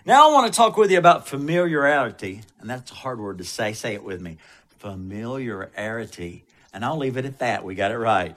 [0.06, 3.44] Now I want to talk with you about familiarity, and that's a hard word to
[3.44, 3.72] say.
[3.74, 4.38] Say it with me.
[4.78, 6.44] Familiarity.
[6.72, 7.64] And I'll leave it at that.
[7.64, 8.36] We got it right.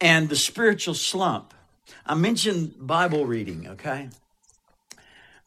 [0.00, 1.54] and the spiritual slump.
[2.06, 4.10] I mentioned Bible reading, okay?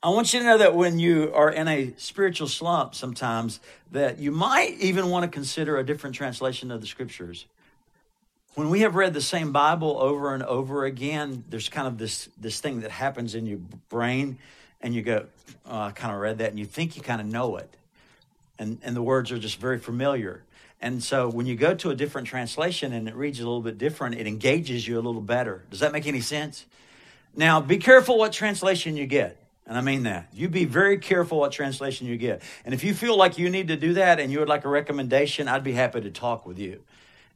[0.06, 3.60] I want you to know that when you are in a spiritual slump sometimes
[3.92, 7.48] that you might even want to consider a different translation of the scriptures.
[8.54, 12.30] When we have read the same Bible over and over again, there's kind of this
[12.38, 13.58] this thing that happens in your
[13.90, 14.38] brain
[14.80, 15.26] and you go,
[15.66, 17.76] oh, I kind of read that and you think you kind of know it.
[18.60, 20.44] And and the words are just very familiar.
[20.80, 23.80] And so when you go to a different translation and it reads a little bit
[23.80, 25.64] different, it engages you a little better.
[25.72, 26.68] Does that make any sense?
[27.36, 29.42] Now, be careful what translation you get.
[29.68, 30.30] And I mean that.
[30.32, 32.44] You be very careful what translation you get.
[32.66, 34.70] And if you feel like you need to do that and you would like a
[34.70, 36.84] recommendation, I'd be happy to talk with you.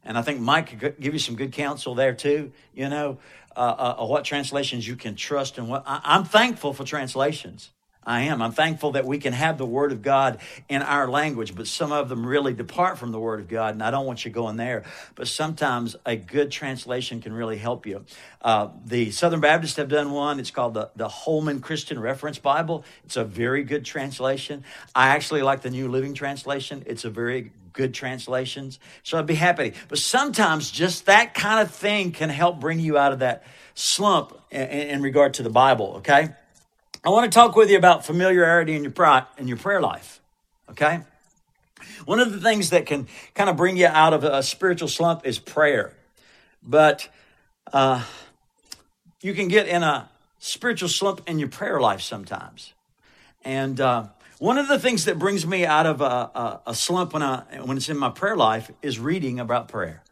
[0.04, 2.52] And I think Mike could give you some good counsel there too.
[2.72, 3.18] You know,
[3.56, 5.82] uh, uh, what translations you can trust and what.
[5.86, 7.70] I, I'm thankful for translations.
[8.04, 8.40] I am.
[8.40, 11.92] I'm thankful that we can have the Word of God in our language, but some
[11.92, 14.56] of them really depart from the Word of God, and I don't want you going
[14.56, 14.84] there.
[15.14, 18.06] But sometimes a good translation can really help you.
[18.40, 20.40] Uh, the Southern Baptists have done one.
[20.40, 22.84] It's called the, the Holman Christian Reference Bible.
[23.04, 24.64] It's a very good translation.
[24.94, 26.82] I actually like the New Living Translation.
[26.86, 28.78] It's a very good translations.
[29.02, 29.74] So I'd be happy.
[29.88, 34.38] But sometimes just that kind of thing can help bring you out of that slump
[34.50, 36.30] in, in regard to the Bible, okay?
[37.02, 40.20] I want to talk with you about familiarity in your prayer, in your prayer life.
[40.70, 41.00] Okay?
[42.04, 45.26] One of the things that can kind of bring you out of a spiritual slump
[45.26, 45.94] is prayer.
[46.62, 47.08] But
[47.72, 48.04] uh,
[49.22, 52.74] you can get in a spiritual slump in your prayer life sometimes.
[53.44, 54.08] And uh,
[54.38, 57.42] one of the things that brings me out of a, a, a slump when, I,
[57.64, 60.02] when it's in my prayer life is reading about prayer.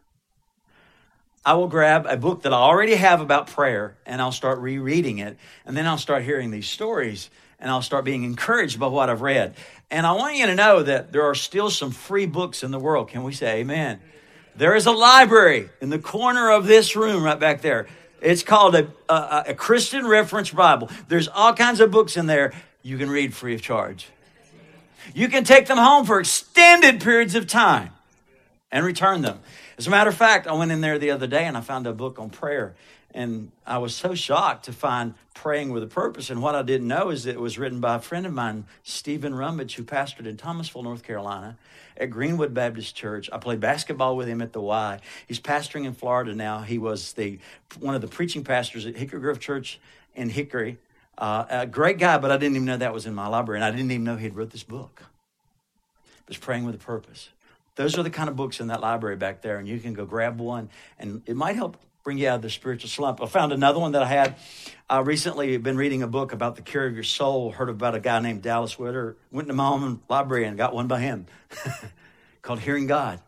[1.45, 5.19] I will grab a book that I already have about prayer and I'll start rereading
[5.19, 5.37] it.
[5.65, 9.23] And then I'll start hearing these stories and I'll start being encouraged by what I've
[9.23, 9.55] read.
[9.91, 12.79] And I want you to know that there are still some free books in the
[12.79, 13.09] world.
[13.09, 14.01] Can we say amen?
[14.57, 17.87] There is a library in the corner of this room right back there.
[18.21, 20.91] It's called a, a, a Christian Reference Bible.
[21.07, 24.09] There's all kinds of books in there you can read free of charge.
[25.15, 27.91] You can take them home for extended periods of time
[28.71, 29.41] and return them.
[29.79, 31.87] As a matter of fact, I went in there the other day and I found
[31.87, 32.75] a book on prayer.
[33.15, 36.31] And I was so shocked to find praying with a purpose.
[36.31, 39.35] And what I didn't know is it was written by a friend of mine, Stephen
[39.35, 41.57] Rummage, who pastored in Thomasville, North Carolina,
[41.97, 43.31] at Greenwood Baptist Church.
[43.33, 44.99] I played basketball with him at the Y.
[45.27, 46.61] He's pastoring in Florida now.
[46.63, 47.39] He was the
[47.79, 49.81] one of the preaching pastors at Hickory Grove Church
[50.15, 50.79] in Hickory.
[51.17, 53.65] Uh, a great guy, but I didn't even know that was in my library, and
[53.65, 55.03] I didn't even know he'd wrote this book.
[56.23, 57.31] It was praying with a purpose.
[57.79, 60.05] Those are the kind of books in that library back there, and you can go
[60.05, 63.23] grab one, and it might help bring you out of the spiritual slump.
[63.23, 64.35] I found another one that I had
[64.91, 65.57] uh, recently.
[65.59, 67.53] Been reading a book about the cure of your soul.
[67.53, 69.17] Heard about a guy named Dallas Willard.
[69.31, 71.27] Went to my own library and got one by him,
[72.43, 73.21] called Hearing God.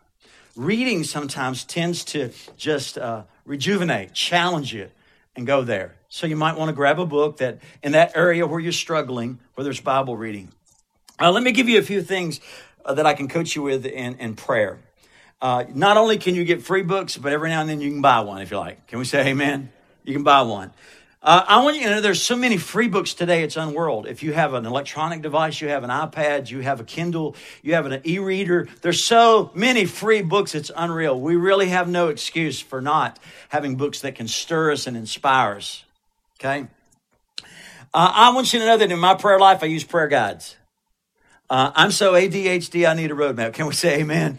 [0.56, 4.90] Reading sometimes tends to just uh, rejuvenate, challenge you,
[5.36, 5.94] and go there.
[6.08, 9.38] So you might want to grab a book that in that area where you're struggling,
[9.54, 10.50] where there's Bible reading.
[11.20, 12.40] Uh, let me give you a few things
[12.84, 14.78] uh, that I can coach you with in, in prayer.
[15.40, 18.02] Uh, not only can you get free books, but every now and then you can
[18.02, 18.86] buy one if you like.
[18.86, 19.70] Can we say amen?
[20.04, 20.72] You can buy one.
[21.22, 24.06] Uh, I want you to know there's so many free books today, it's unworld.
[24.06, 27.74] If you have an electronic device, you have an iPad, you have a Kindle, you
[27.74, 31.20] have an e reader, there's so many free books, it's unreal.
[31.20, 33.18] We really have no excuse for not
[33.50, 35.84] having books that can stir us and inspire us.
[36.38, 36.68] Okay?
[37.92, 40.56] Uh, I want you to know that in my prayer life, I use prayer guides.
[41.50, 43.54] Uh, I'm so ADHD, I need a roadmap.
[43.54, 44.38] Can we say amen?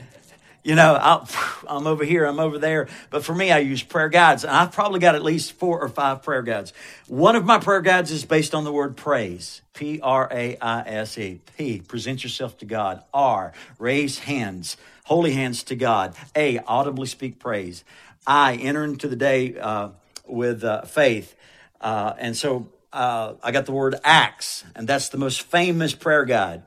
[0.64, 2.88] You know, i am over here, I'm over there.
[3.10, 4.46] But for me, I use prayer guides.
[4.46, 6.72] I've probably got at least four or five prayer guides.
[7.08, 9.62] One of my prayer guides is based on the word praise.
[9.74, 11.42] P R A I S E.
[11.58, 13.04] P, present yourself to God.
[13.14, 16.16] R, raise hands, holy hands to God.
[16.34, 17.84] A, audibly speak praise.
[18.26, 19.90] I, enter into the day uh,
[20.26, 21.36] with uh, faith.
[21.82, 26.24] Uh, and so uh, I got the word acts, and that's the most famous prayer
[26.24, 26.64] guide.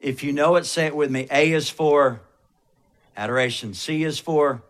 [0.00, 1.26] If you know it, say it with me.
[1.30, 2.20] A is for
[3.16, 3.74] adoration.
[3.74, 4.62] C is for,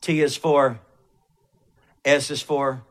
[0.00, 0.80] T is for,
[2.04, 2.82] S is for.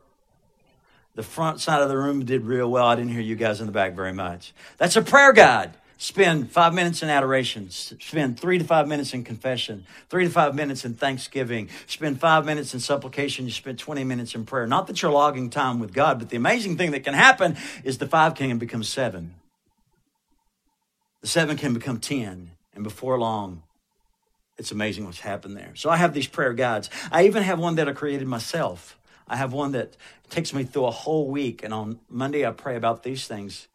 [1.14, 2.86] The front side of the room did real well.
[2.86, 4.52] I didn't hear you guys in the back very much.
[4.78, 5.74] That's a prayer guide.
[5.96, 7.70] Spend five minutes in adoration.
[7.70, 9.86] Spend three to five minutes in confession.
[10.08, 11.68] Three to five minutes in thanksgiving.
[11.86, 13.44] Spend five minutes in supplication.
[13.44, 14.66] You spend 20 minutes in prayer.
[14.66, 17.98] Not that you're logging time with God, but the amazing thing that can happen is
[17.98, 19.34] the five can become seven.
[21.24, 22.50] The seven can become 10.
[22.74, 23.62] And before long,
[24.58, 25.72] it's amazing what's happened there.
[25.74, 26.90] So I have these prayer guides.
[27.10, 28.98] I even have one that I created myself.
[29.26, 29.96] I have one that
[30.28, 31.62] takes me through a whole week.
[31.62, 33.68] And on Monday, I pray about these things.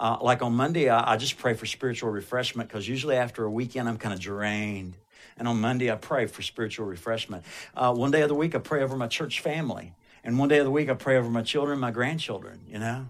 [0.00, 3.50] Uh, like on Monday, I, I just pray for spiritual refreshment because usually after a
[3.52, 4.96] weekend, I'm kind of drained.
[5.36, 7.44] And on Monday, I pray for spiritual refreshment.
[7.72, 9.94] Uh, one day of the week, I pray over my church family.
[10.24, 13.06] And one day of the week, I pray over my children, my grandchildren, you know,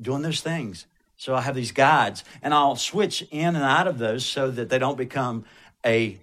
[0.00, 0.86] doing those things.
[1.18, 4.68] So I have these guides, and I'll switch in and out of those so that
[4.68, 5.44] they don't become
[5.84, 6.16] a,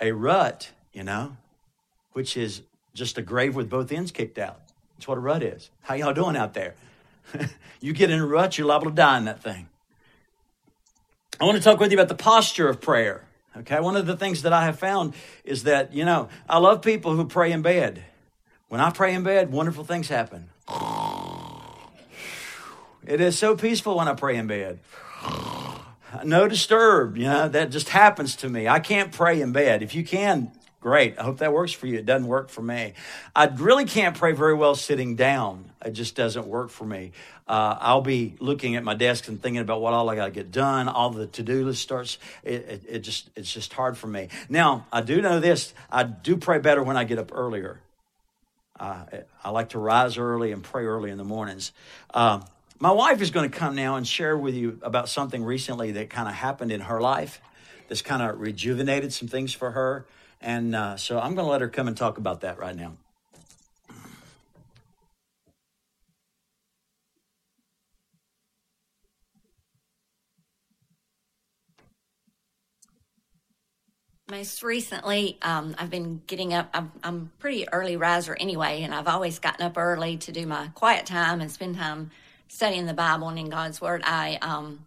[0.00, 1.36] a rut, you know,
[2.12, 4.60] which is just a grave with both ends kicked out.
[4.96, 5.70] That's what a rut is.
[5.82, 6.74] How y'all doing out there?
[7.80, 9.68] you get in a rut, you're liable to die in that thing.
[11.40, 13.24] I want to talk with you about the posture of prayer.
[13.56, 16.82] Okay, one of the things that I have found is that, you know, I love
[16.82, 18.04] people who pray in bed.
[18.68, 20.50] When I pray in bed, wonderful things happen.
[23.10, 24.78] It is so peaceful when I pray in bed.
[26.24, 28.68] No disturbed, you know, that just happens to me.
[28.68, 29.82] I can't pray in bed.
[29.82, 31.18] If you can, great.
[31.18, 31.98] I hope that works for you.
[31.98, 32.94] It doesn't work for me.
[33.34, 35.72] I really can't pray very well sitting down.
[35.84, 37.10] It just doesn't work for me.
[37.48, 40.30] Uh, I'll be looking at my desk and thinking about what all I got to
[40.30, 40.86] get done.
[40.88, 42.16] All the to-do list starts.
[42.44, 44.28] It, it, it just it's just hard for me.
[44.48, 45.74] Now I do know this.
[45.90, 47.80] I do pray better when I get up earlier.
[48.78, 49.04] Uh,
[49.42, 51.72] I like to rise early and pray early in the mornings.
[52.14, 52.40] Uh,
[52.80, 56.08] my wife is going to come now and share with you about something recently that
[56.08, 57.42] kind of happened in her life
[57.88, 60.06] that's kind of rejuvenated some things for her.
[60.40, 62.94] And uh, so I'm going to let her come and talk about that right now.
[74.30, 76.70] Most recently, um, I've been getting up.
[76.72, 80.68] I'm, I'm pretty early riser anyway, and I've always gotten up early to do my
[80.68, 82.12] quiet time and spend time
[82.50, 84.02] studying the Bible and in God's Word.
[84.04, 84.84] I um,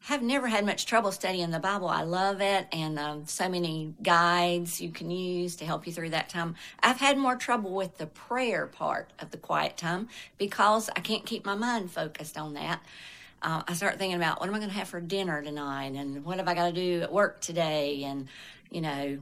[0.00, 1.88] have never had much trouble studying the Bible.
[1.88, 6.10] I love it, and um, so many guides you can use to help you through
[6.10, 6.56] that time.
[6.80, 10.08] I've had more trouble with the prayer part of the quiet time
[10.38, 12.80] because I can't keep my mind focused on that.
[13.40, 16.24] Uh, I start thinking about what am I going to have for dinner tonight, and
[16.24, 18.26] what have I got to do at work today, and
[18.70, 19.18] you know,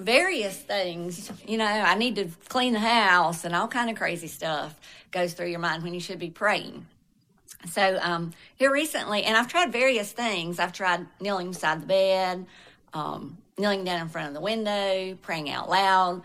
[0.00, 1.30] various things.
[1.46, 4.78] You know, I need to clean the house and all kind of crazy stuff
[5.10, 6.86] goes through your mind when you should be praying.
[7.70, 10.58] So um, here recently, and I've tried various things.
[10.58, 12.46] I've tried kneeling beside the bed,
[12.94, 16.22] um, kneeling down in front of the window, praying out loud.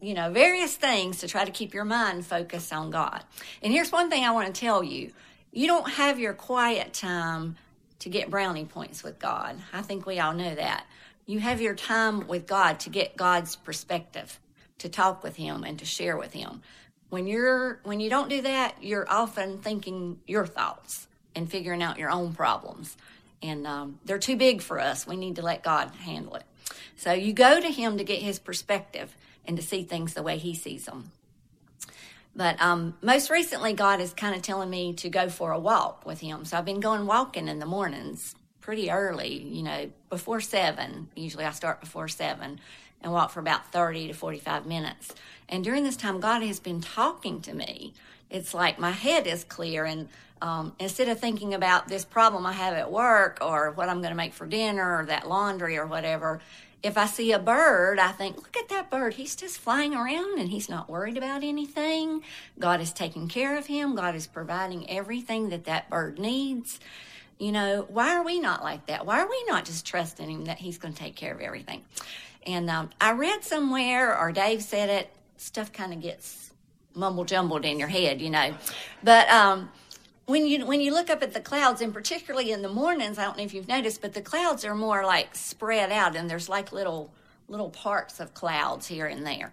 [0.00, 3.22] You know, various things to try to keep your mind focused on God.
[3.62, 5.12] And here's one thing I want to tell you:
[5.52, 7.56] you don't have your quiet time
[7.98, 9.56] to get brownie points with God.
[9.72, 10.86] I think we all know that
[11.28, 14.40] you have your time with God to get God's perspective,
[14.78, 16.62] to talk with Him and to share with Him.
[17.10, 21.98] When you're when you don't do that, you're often thinking your thoughts and figuring out
[21.98, 22.96] your own problems,
[23.42, 25.06] and um, they're too big for us.
[25.06, 26.44] We need to let God handle it.
[26.96, 29.14] So you go to Him to get His perspective
[29.44, 31.12] and to see things the way He sees them.
[32.34, 36.06] But um, most recently, God is kind of telling me to go for a walk
[36.06, 36.46] with Him.
[36.46, 38.34] So I've been going walking in the mornings
[38.68, 41.08] pretty early, you know, before seven.
[41.16, 42.60] Usually I start before seven
[43.00, 45.14] and walk for about 30 to 45 minutes.
[45.48, 47.94] And during this time, God has been talking to me.
[48.28, 50.10] It's like my head is clear, and
[50.42, 54.10] um, instead of thinking about this problem I have at work or what I'm going
[54.10, 56.42] to make for dinner or that laundry or whatever,
[56.82, 59.14] if I see a bird, I think, look at that bird.
[59.14, 62.22] He's just flying around and he's not worried about anything.
[62.58, 63.94] God is taking care of him.
[63.94, 66.78] God is providing everything that that bird needs.
[67.38, 69.06] You know, why are we not like that?
[69.06, 71.84] Why are we not just trusting Him that He's going to take care of everything?
[72.46, 76.52] And um, I read somewhere, or Dave said it, stuff kind of gets
[76.94, 78.54] mumble jumbled in your head, you know.
[79.04, 79.70] But um,
[80.26, 83.24] when you when you look up at the clouds, and particularly in the mornings, I
[83.24, 86.48] don't know if you've noticed, but the clouds are more like spread out, and there's
[86.48, 87.12] like little
[87.48, 89.52] little parts of clouds here and there.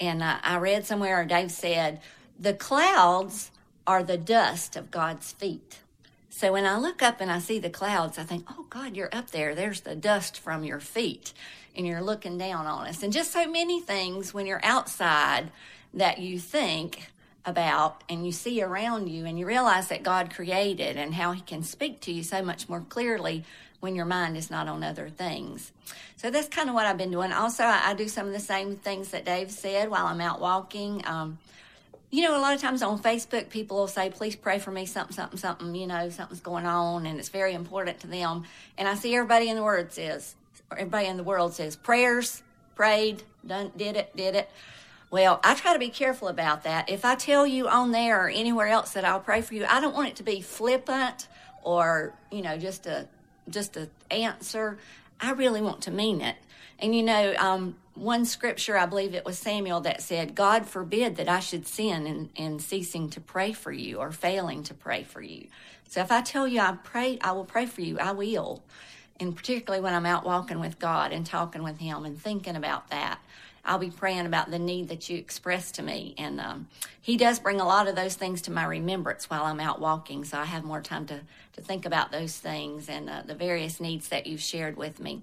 [0.00, 2.00] And uh, I read somewhere, or Dave said,
[2.38, 3.50] the clouds
[3.86, 5.80] are the dust of God's feet.
[6.36, 9.14] So when I look up and I see the clouds, I think, oh God, you're
[9.14, 9.54] up there.
[9.54, 11.32] There's the dust from your feet,
[11.76, 13.04] and you're looking down on us.
[13.04, 15.52] And just so many things when you're outside
[15.94, 17.12] that you think
[17.44, 21.40] about and you see around you, and you realize that God created and how He
[21.40, 23.44] can speak to you so much more clearly
[23.78, 25.70] when your mind is not on other things.
[26.16, 27.30] So that's kind of what I've been doing.
[27.30, 30.40] Also, I, I do some of the same things that Dave said while I'm out
[30.40, 31.06] walking.
[31.06, 31.38] Um,
[32.14, 34.86] you know, a lot of times on Facebook, people will say, please pray for me,
[34.86, 38.44] something, something, something, you know, something's going on and it's very important to them.
[38.78, 40.36] And I see everybody in the word says,
[40.70, 42.44] everybody in the world says, prayers,
[42.76, 44.48] prayed, done, did it, did it.
[45.10, 46.88] Well, I try to be careful about that.
[46.88, 49.80] If I tell you on there or anywhere else that I'll pray for you, I
[49.80, 51.26] don't want it to be flippant
[51.64, 53.08] or, you know, just a,
[53.50, 54.78] just a answer.
[55.20, 56.36] I really want to mean it.
[56.78, 61.16] And you know, um, one scripture, I believe it was Samuel that said, God forbid
[61.16, 65.04] that I should sin in, in ceasing to pray for you or failing to pray
[65.04, 65.46] for you.
[65.88, 68.62] So if I tell you I pray, I will pray for you, I will.
[69.20, 72.88] and particularly when I'm out walking with God and talking with Him and thinking about
[72.90, 73.20] that.
[73.66, 76.14] I'll be praying about the need that you expressed to me.
[76.18, 76.68] And um,
[77.00, 80.24] He does bring a lot of those things to my remembrance while I'm out walking,
[80.24, 81.20] so I have more time to,
[81.54, 85.22] to think about those things and uh, the various needs that you've shared with me.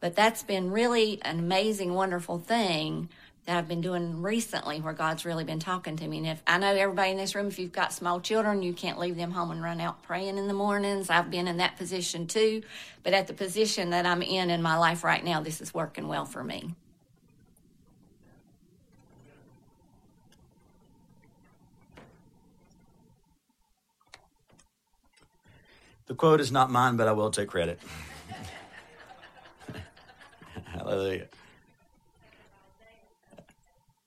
[0.00, 3.08] But that's been really an amazing, wonderful thing
[3.46, 6.18] that I've been doing recently where God's really been talking to me.
[6.18, 8.98] And if I know everybody in this room, if you've got small children, you can't
[8.98, 11.08] leave them home and run out praying in the mornings.
[11.08, 12.62] I've been in that position too.
[13.02, 16.08] But at the position that I'm in in my life right now, this is working
[16.08, 16.74] well for me.
[26.06, 27.80] The quote is not mine, but I will take credit.
[30.88, 31.28] Hallelujah.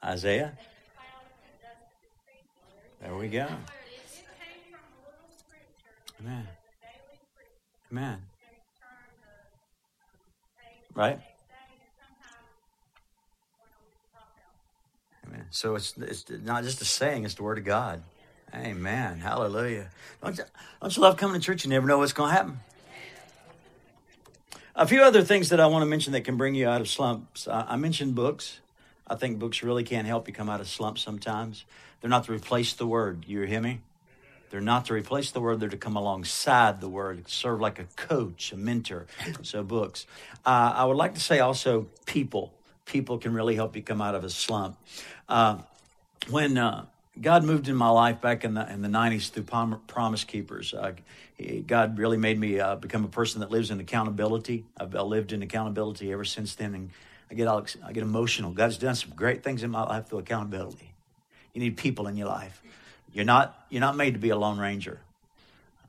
[0.04, 0.58] Isaiah?
[3.00, 3.48] There we go.
[6.20, 6.48] Amen.
[7.92, 8.18] Amen.
[10.96, 11.20] Right?
[15.28, 15.46] Amen.
[15.52, 18.02] So it's, it's not just a saying, it's the word of God.
[18.56, 19.20] Amen.
[19.20, 19.90] Hallelujah.
[20.24, 20.44] Don't you,
[20.82, 21.64] don't you love coming to church?
[21.64, 22.60] You never know what's going to happen.
[24.82, 26.90] A few other things that I want to mention that can bring you out of
[26.90, 27.48] slumps.
[27.48, 28.62] I mentioned books.
[29.06, 31.66] I think books really can help you come out of slumps sometimes.
[32.02, 33.26] They're not to replace the word.
[33.28, 33.82] You hear me?
[34.50, 37.84] They're not to replace the word, they're to come alongside the word, serve like a
[37.96, 39.06] coach, a mentor.
[39.44, 40.08] So, books.
[40.44, 42.52] Uh, I would like to say also people.
[42.86, 44.80] People can really help you come out of a slump.
[45.30, 45.60] Uh,
[46.28, 46.88] when uh,
[47.20, 50.74] God moved in my life back in the in the nineties through Promise Keepers.
[51.42, 54.66] Uh, God really made me uh, become a person that lives in accountability.
[54.80, 56.90] I've uh, lived in accountability ever since then, and
[57.30, 58.52] I get all, I get emotional.
[58.52, 60.94] God's done some great things in my life through accountability.
[61.54, 62.62] You need people in your life.
[63.14, 65.02] You're not you're not made to be a lone ranger.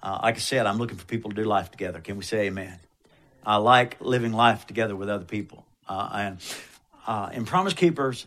[0.03, 2.00] Uh, like I said, I'm looking for people to do life together.
[2.00, 2.78] Can we say Amen?
[3.44, 5.64] I like living life together with other people.
[5.88, 6.38] Uh, and
[7.07, 8.26] uh, in Promise Keepers.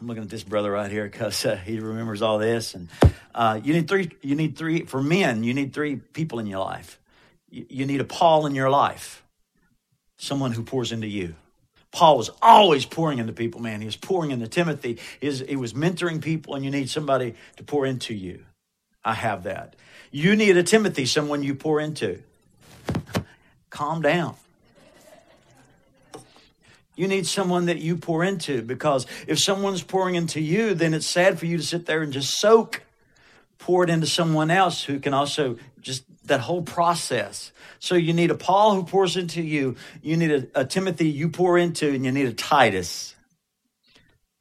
[0.00, 2.74] I'm looking at this brother right here because uh, he remembers all this.
[2.74, 2.88] And
[3.34, 4.10] uh, you need three.
[4.22, 5.42] You need three for men.
[5.42, 7.00] You need three people in your life.
[7.50, 9.24] You, you need a Paul in your life,
[10.16, 11.34] someone who pours into you.
[11.90, 13.80] Paul was always pouring into people, man.
[13.80, 14.98] He was pouring into Timothy.
[15.20, 18.44] He was, he was mentoring people, and you need somebody to pour into you.
[19.04, 19.74] I have that.
[20.10, 22.22] You need a Timothy, someone you pour into.
[23.70, 24.36] Calm down.
[26.98, 31.06] You need someone that you pour into because if someone's pouring into you, then it's
[31.06, 32.82] sad for you to sit there and just soak.
[33.58, 37.52] Pour it into someone else who can also just that whole process.
[37.78, 39.76] So you need a Paul who pours into you.
[40.02, 43.14] You need a, a Timothy you pour into, and you need a Titus.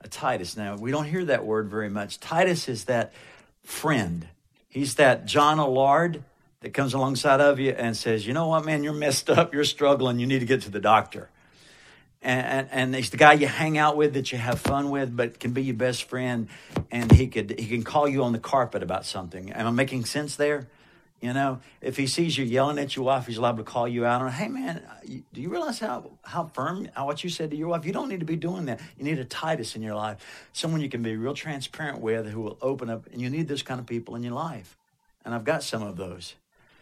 [0.01, 0.57] A Titus.
[0.57, 2.19] Now, we don't hear that word very much.
[2.19, 3.13] Titus is that
[3.63, 4.27] friend.
[4.67, 6.23] He's that John Allard
[6.61, 9.63] that comes alongside of you and says, You know what, man, you're messed up, you're
[9.63, 11.29] struggling, you need to get to the doctor
[12.28, 15.39] and, and he's the guy you hang out with that you have fun with, but
[15.39, 16.49] can be your best friend,
[16.91, 19.51] and he could he can call you on the carpet about something.
[19.51, 20.67] Am I making sense there?
[21.21, 24.05] You know, if he sees you yelling at your wife, he's liable to call you
[24.05, 24.84] out on, hey man,
[25.34, 27.86] do you realize how, how firm, what you said to your wife?
[27.86, 28.80] You don't need to be doing that.
[28.97, 30.17] You need a Titus in your life,
[30.53, 33.63] someone you can be real transparent with who will open up, and you need those
[33.63, 34.78] kind of people in your life.
[35.25, 36.36] And I've got some of those.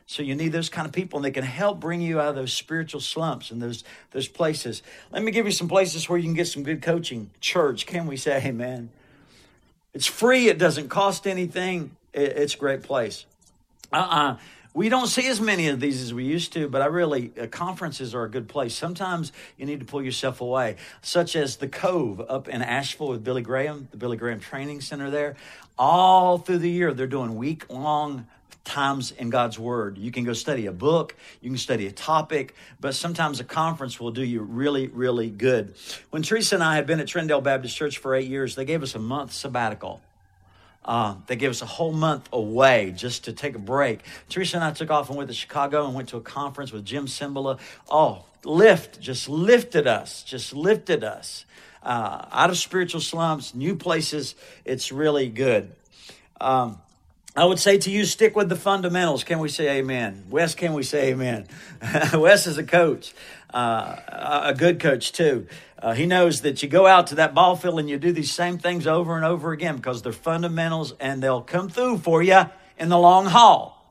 [0.07, 2.35] So you need those kind of people, and they can help bring you out of
[2.35, 4.83] those spiritual slumps and those those places.
[5.11, 7.31] Let me give you some places where you can get some good coaching.
[7.41, 8.91] Church, can we say amen?
[9.93, 10.47] It's free.
[10.47, 11.95] It doesn't cost anything.
[12.13, 13.25] It's a great place.
[13.91, 14.37] Uh-uh.
[14.73, 17.47] We don't see as many of these as we used to, but I really, uh,
[17.47, 18.75] conferences are a good place.
[18.75, 23.23] Sometimes you need to pull yourself away, such as the Cove up in Asheville with
[23.23, 25.37] Billy Graham, the Billy Graham Training Center there.
[25.79, 28.27] All through the year, they're doing week long
[28.65, 29.97] times in God's Word.
[29.97, 33.99] You can go study a book, you can study a topic, but sometimes a conference
[33.99, 35.75] will do you really, really good.
[36.09, 38.83] When Teresa and I had been at Trindale Baptist Church for eight years, they gave
[38.83, 40.01] us a month sabbatical.
[40.83, 44.01] Uh, they gave us a whole month away just to take a break.
[44.29, 46.85] Teresa and I took off and went to Chicago and went to a conference with
[46.85, 47.59] Jim Cymbala.
[47.89, 51.45] Oh, lift, just lifted us, just lifted us
[51.81, 54.35] uh, out of spiritual slumps, new places.
[54.65, 55.71] It's really good.
[56.41, 56.79] Um,
[57.35, 59.25] I would say to you, stick with the fundamentals.
[59.25, 60.23] Can we say amen?
[60.29, 61.47] Wes, can we say amen?
[62.13, 63.13] Wes is a coach,
[63.53, 63.97] uh,
[64.43, 65.47] a good coach too.
[65.77, 68.31] Uh, he knows that you go out to that ball field and you do these
[68.31, 72.43] same things over and over again because they're fundamentals and they'll come through for you
[72.77, 73.85] in the long haul.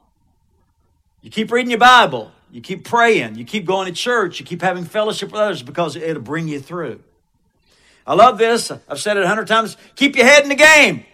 [1.21, 4.63] You keep reading your Bible, you keep praying, you keep going to church, you keep
[4.63, 7.01] having fellowship with others because it'll bring you through.
[8.07, 8.71] I love this.
[8.71, 9.77] I've said it a hundred times.
[9.97, 11.05] Keep your head in the game.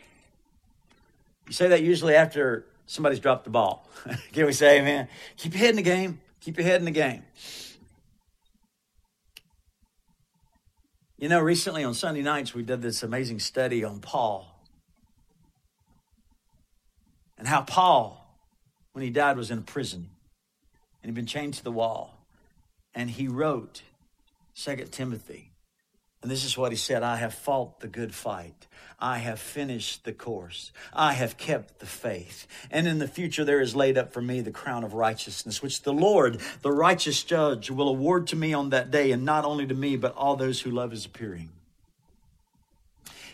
[1.51, 3.89] You say that usually after somebody's dropped the ball.
[4.33, 6.21] Can we say, man, keep your head in the game?
[6.41, 7.25] Keep your head in the game.
[11.19, 14.61] You know, recently on Sunday nights, we did this amazing study on Paul
[17.37, 18.39] and how Paul,
[18.93, 20.11] when he died, was in a prison
[21.03, 22.29] and he'd been chained to the wall.
[22.95, 23.83] And he wrote
[24.55, 25.50] Second Timothy.
[26.23, 28.67] And this is what he said I have fought the good fight.
[29.03, 30.73] I have finished the course.
[30.93, 32.47] I have kept the faith.
[32.71, 35.83] And in the future, there is laid up for me the crown of righteousness, which
[35.83, 39.67] the Lord, the righteous judge, will award to me on that day, and not only
[39.67, 41.49] to me, but all those who love his appearing.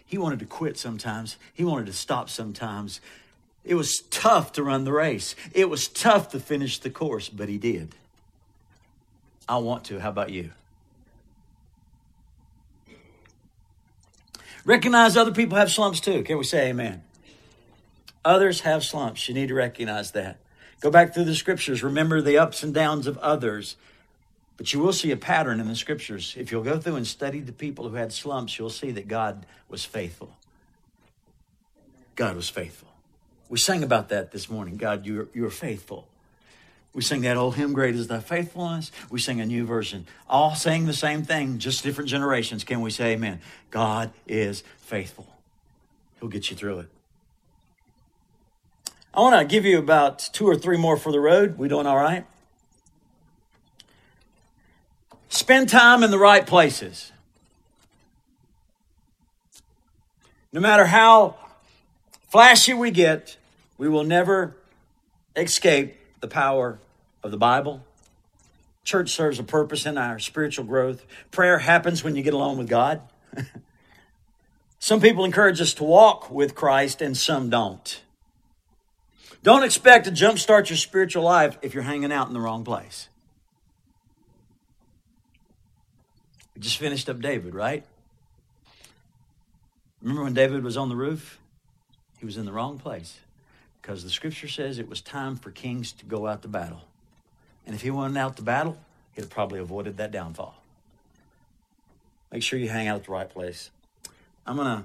[0.04, 3.00] He wanted to quit sometimes, he wanted to stop sometimes.
[3.64, 7.48] It was tough to run the race, it was tough to finish the course, but
[7.48, 7.96] he did.
[9.48, 9.98] I want to.
[9.98, 10.52] How about you?
[14.66, 16.24] Recognize other people have slumps too.
[16.24, 17.04] Can we say amen?
[18.24, 19.28] Others have slumps.
[19.28, 20.38] You need to recognize that.
[20.80, 21.84] Go back through the scriptures.
[21.84, 23.76] Remember the ups and downs of others.
[24.56, 26.34] But you will see a pattern in the scriptures.
[26.36, 29.46] If you'll go through and study the people who had slumps, you'll see that God
[29.68, 30.36] was faithful.
[32.16, 32.88] God was faithful.
[33.48, 34.76] We sang about that this morning.
[34.76, 36.08] God, you're, you're faithful.
[36.96, 38.90] We sing that old hymn, Great is Thy Faithfulness.
[39.10, 40.06] We sing a new version.
[40.30, 42.64] All saying the same thing, just different generations.
[42.64, 43.42] Can we say amen?
[43.70, 45.26] God is faithful.
[46.18, 46.88] He'll get you through it.
[49.12, 51.58] I want to give you about two or three more for the road.
[51.58, 52.24] We doing all right?
[55.28, 57.12] Spend time in the right places.
[60.50, 61.36] No matter how
[62.30, 63.36] flashy we get,
[63.76, 64.56] we will never
[65.36, 66.78] escape the power
[67.26, 67.84] of the Bible.
[68.84, 71.04] Church serves a purpose in our spiritual growth.
[71.30, 73.02] Prayer happens when you get along with God.
[74.78, 78.02] some people encourage us to walk with Christ and some don't.
[79.42, 83.08] Don't expect to jumpstart your spiritual life if you're hanging out in the wrong place.
[86.54, 87.84] We just finished up David, right?
[90.00, 91.38] Remember when David was on the roof?
[92.18, 93.18] He was in the wrong place
[93.82, 96.82] because the scripture says it was time for kings to go out to battle.
[97.66, 98.78] And if he went out to battle,
[99.12, 100.54] he'd have probably avoided that downfall.
[102.32, 103.70] Make sure you hang out at the right place.
[104.46, 104.84] I'm going to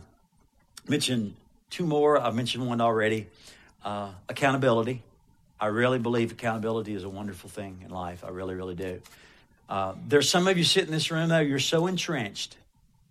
[0.89, 1.36] mention
[1.69, 2.19] two more.
[2.19, 3.27] I've mentioned one already
[3.84, 5.03] uh, accountability.
[5.59, 8.23] I really believe accountability is a wonderful thing in life.
[8.23, 9.01] I really, really do.
[9.69, 12.57] Uh, there's some of you sitting in this room, though, you're so entrenched,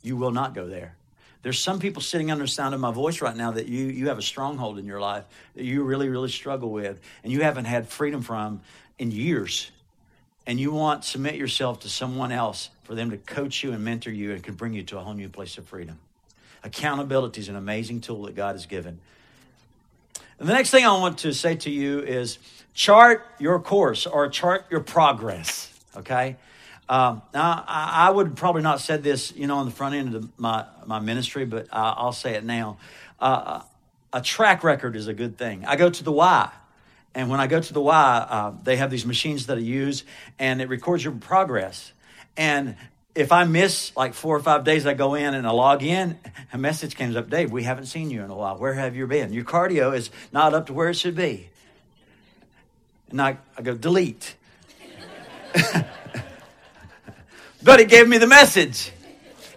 [0.03, 0.95] you will not go there.
[1.43, 4.09] There's some people sitting under the sound of my voice right now that you, you
[4.09, 7.64] have a stronghold in your life that you really, really struggle with, and you haven't
[7.64, 8.61] had freedom from
[9.01, 9.71] in years
[10.47, 13.83] and you want to submit yourself to someone else for them to coach you and
[13.83, 15.99] mentor you and can bring you to a whole new place of freedom.
[16.63, 19.01] Accountability is an amazing tool that God has given.
[20.39, 22.39] And the next thing I want to say to you is
[22.75, 25.73] chart your course or chart your progress.
[25.97, 26.37] Okay.
[26.89, 30.39] Um, now, I, would probably not said this, you know, on the front end of
[30.39, 32.79] my my ministry, but I, I'll say it now.
[33.19, 33.63] Uh,
[34.13, 35.65] a track record is a good thing.
[35.65, 36.51] I go to the Y
[37.15, 40.05] and when I go to the Y, uh, they have these machines that I use,
[40.39, 41.93] and it records your progress.
[42.37, 42.77] And
[43.15, 46.19] if I miss like four or five days, I go in and I log in,
[46.53, 48.57] a message comes up, Dave, we haven't seen you in a while.
[48.57, 49.33] Where have you been?
[49.33, 51.49] Your cardio is not up to where it should be.
[53.11, 54.37] And I, I go, delete.
[57.63, 58.93] but it gave me the message.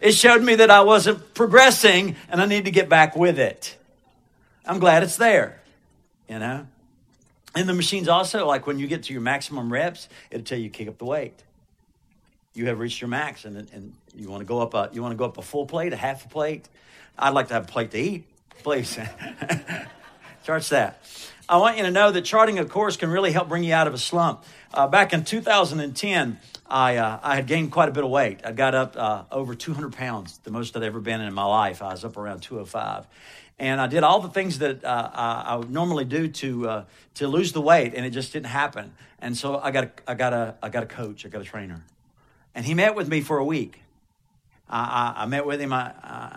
[0.02, 3.78] It showed me that I wasn't progressing and I need to get back with it.
[4.66, 5.62] I'm glad it's there,
[6.28, 6.68] you know?
[7.56, 10.70] And the machines also, like when you get to your maximum reps, it'll tell you
[10.70, 11.44] kick up the weight.
[12.56, 15.12] You have reached your max, and, and you want to go up a you want
[15.12, 16.68] to go up a full plate, a half a plate.
[17.18, 18.26] I'd like to have a plate to eat,
[18.64, 18.98] please.
[20.44, 21.02] Charts that.
[21.48, 23.88] I want you to know that charting a course can really help bring you out
[23.88, 24.44] of a slump.
[24.74, 28.40] Uh, back in 2010, I, uh, I had gained quite a bit of weight.
[28.46, 31.82] I got up uh, over 200 pounds, the most I'd ever been in my life.
[31.82, 33.06] I was up around 205
[33.64, 36.86] and I did all the things that uh, I, I, would normally do to uh,
[37.14, 38.94] to lose the weight, and it just didn't happen.
[39.20, 41.46] And so I got a, I got a I got a coach, I got a
[41.46, 41.82] trainer,
[42.54, 43.80] and he met with me for a week.
[44.70, 45.92] I, I, I met with him, uh,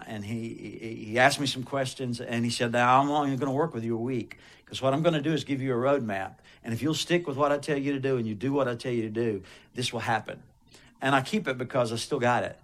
[0.06, 3.50] and he he asked me some questions, and he said, "Now I'm only going to
[3.50, 5.76] work with you a week because what I'm going to do is give you a
[5.76, 8.52] roadmap, and if you'll stick with what I tell you to do, and you do
[8.52, 9.42] what I tell you to do,
[9.74, 10.40] this will happen."
[11.02, 12.56] And I keep it because I still got it.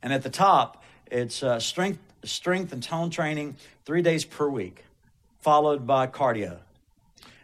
[0.00, 4.84] And at the top, it's uh, strength strength and tone training three days per week,
[5.40, 6.58] followed by cardio.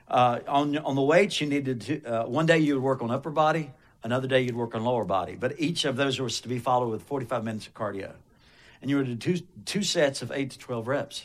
[0.08, 3.10] Uh, on, on the weights, you needed to, uh, one day you would work on
[3.10, 3.70] upper body,
[4.02, 5.34] another day you'd work on lower body.
[5.34, 8.12] But each of those was to be followed with 45 minutes of cardio.
[8.80, 11.24] And you were to do two, two sets of 8 to 12 reps.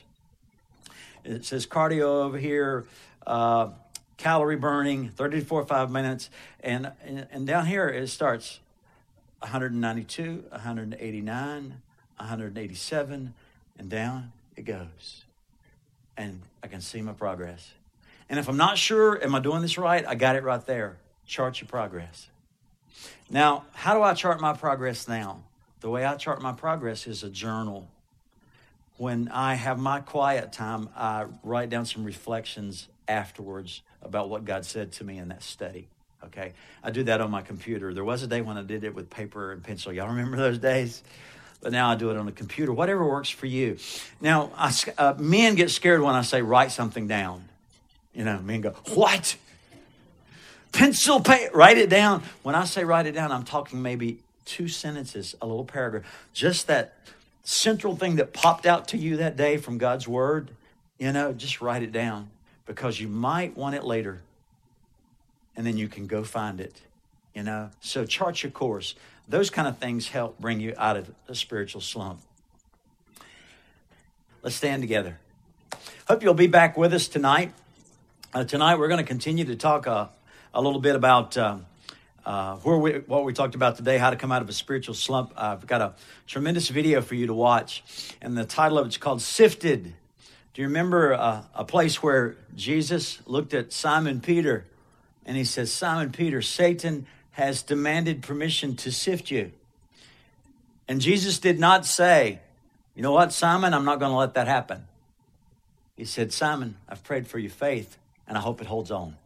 [1.24, 2.86] It says cardio over here,
[3.28, 3.70] uh,
[4.18, 6.30] calorie burning, 30 to 45 minutes.
[6.62, 8.60] And, and, and down here it starts
[9.39, 11.82] 192, 189,
[12.18, 13.34] 187,
[13.78, 15.24] and down it goes.
[16.18, 17.72] And I can see my progress.
[18.30, 20.05] And if I'm not sure, am I doing this right?
[20.07, 20.97] I got it right there.
[21.26, 22.28] Chart your progress.
[23.30, 25.43] Now, how do I chart my progress now?
[25.80, 27.89] The way I chart my progress is a journal.
[28.97, 34.66] When I have my quiet time, I write down some reflections afterwards about what God
[34.66, 35.88] said to me in that study.
[36.24, 36.53] Okay,
[36.84, 37.93] I do that on my computer.
[37.95, 39.91] There was a day when I did it with paper and pencil.
[39.91, 41.01] Y'all remember those days?
[41.62, 42.74] But now I do it on the computer.
[42.74, 43.78] Whatever works for you.
[44.20, 47.45] Now, I, uh, men get scared when I say write something down.
[48.14, 49.38] You know, men go, what?
[50.72, 52.24] Pencil, paper, write it down.
[52.43, 56.03] When I say write it down, I'm talking maybe two sentences, a little paragraph.
[56.34, 56.95] Just that
[57.43, 60.51] central thing that popped out to you that day from God's word,
[60.97, 62.30] you know, just write it down
[62.66, 64.22] because you might want it later
[65.55, 66.82] and then you can go find it,
[67.34, 67.70] you know.
[67.82, 68.95] So chart your course.
[69.32, 72.20] Those kind of things help bring you out of a spiritual slump.
[74.42, 75.20] Let's stand together.
[76.06, 77.54] Hope you'll be back with us tonight.
[78.34, 80.08] Uh, tonight we're going to continue to talk uh,
[80.54, 81.60] a little bit about uh,
[82.26, 84.96] uh, where we, what we talked about today, how to come out of a spiritual
[84.96, 85.32] slump.
[85.38, 85.94] I've got a
[86.28, 87.86] tremendous video for you to watch,
[88.22, 89.94] and the title of it's called "Sifted."
[90.54, 94.66] Do you remember uh, a place where Jesus looked at Simon Peter
[95.26, 99.52] and he says, Simon Peter, Satan has demanded permission to sift you.
[100.88, 102.40] And Jesus did not say,
[102.96, 104.86] You know what, Simon, I'm not going to let that happen.
[105.96, 109.18] He said, Simon, I've prayed for your faith, and I hope it holds on.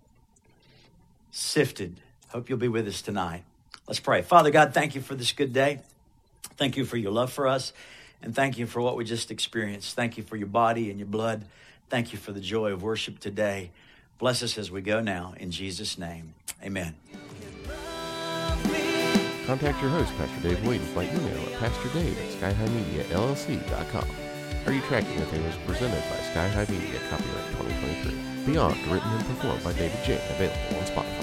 [1.31, 1.99] Sifted.
[2.29, 3.43] Hope you'll be with us tonight.
[3.87, 4.21] Let's pray.
[4.21, 5.79] Father God, thank you for this good day.
[6.57, 7.73] Thank you for your love for us.
[8.21, 9.95] And thank you for what we just experienced.
[9.95, 11.45] Thank you for your body and your blood.
[11.89, 13.71] Thank you for the joy of worship today.
[14.17, 15.33] Bless us as we go now.
[15.37, 16.33] In Jesus' name,
[16.63, 16.95] amen.
[19.45, 24.09] Contact your host, Pastor Dave Williams, by email at pastordave at skyhighmediallc.com.
[24.65, 28.51] Are You Tracking With Him is presented by Sky High Media, copyright 2023.
[28.51, 30.15] Beyond, written and performed by David J.
[30.31, 31.14] Available on Spotify.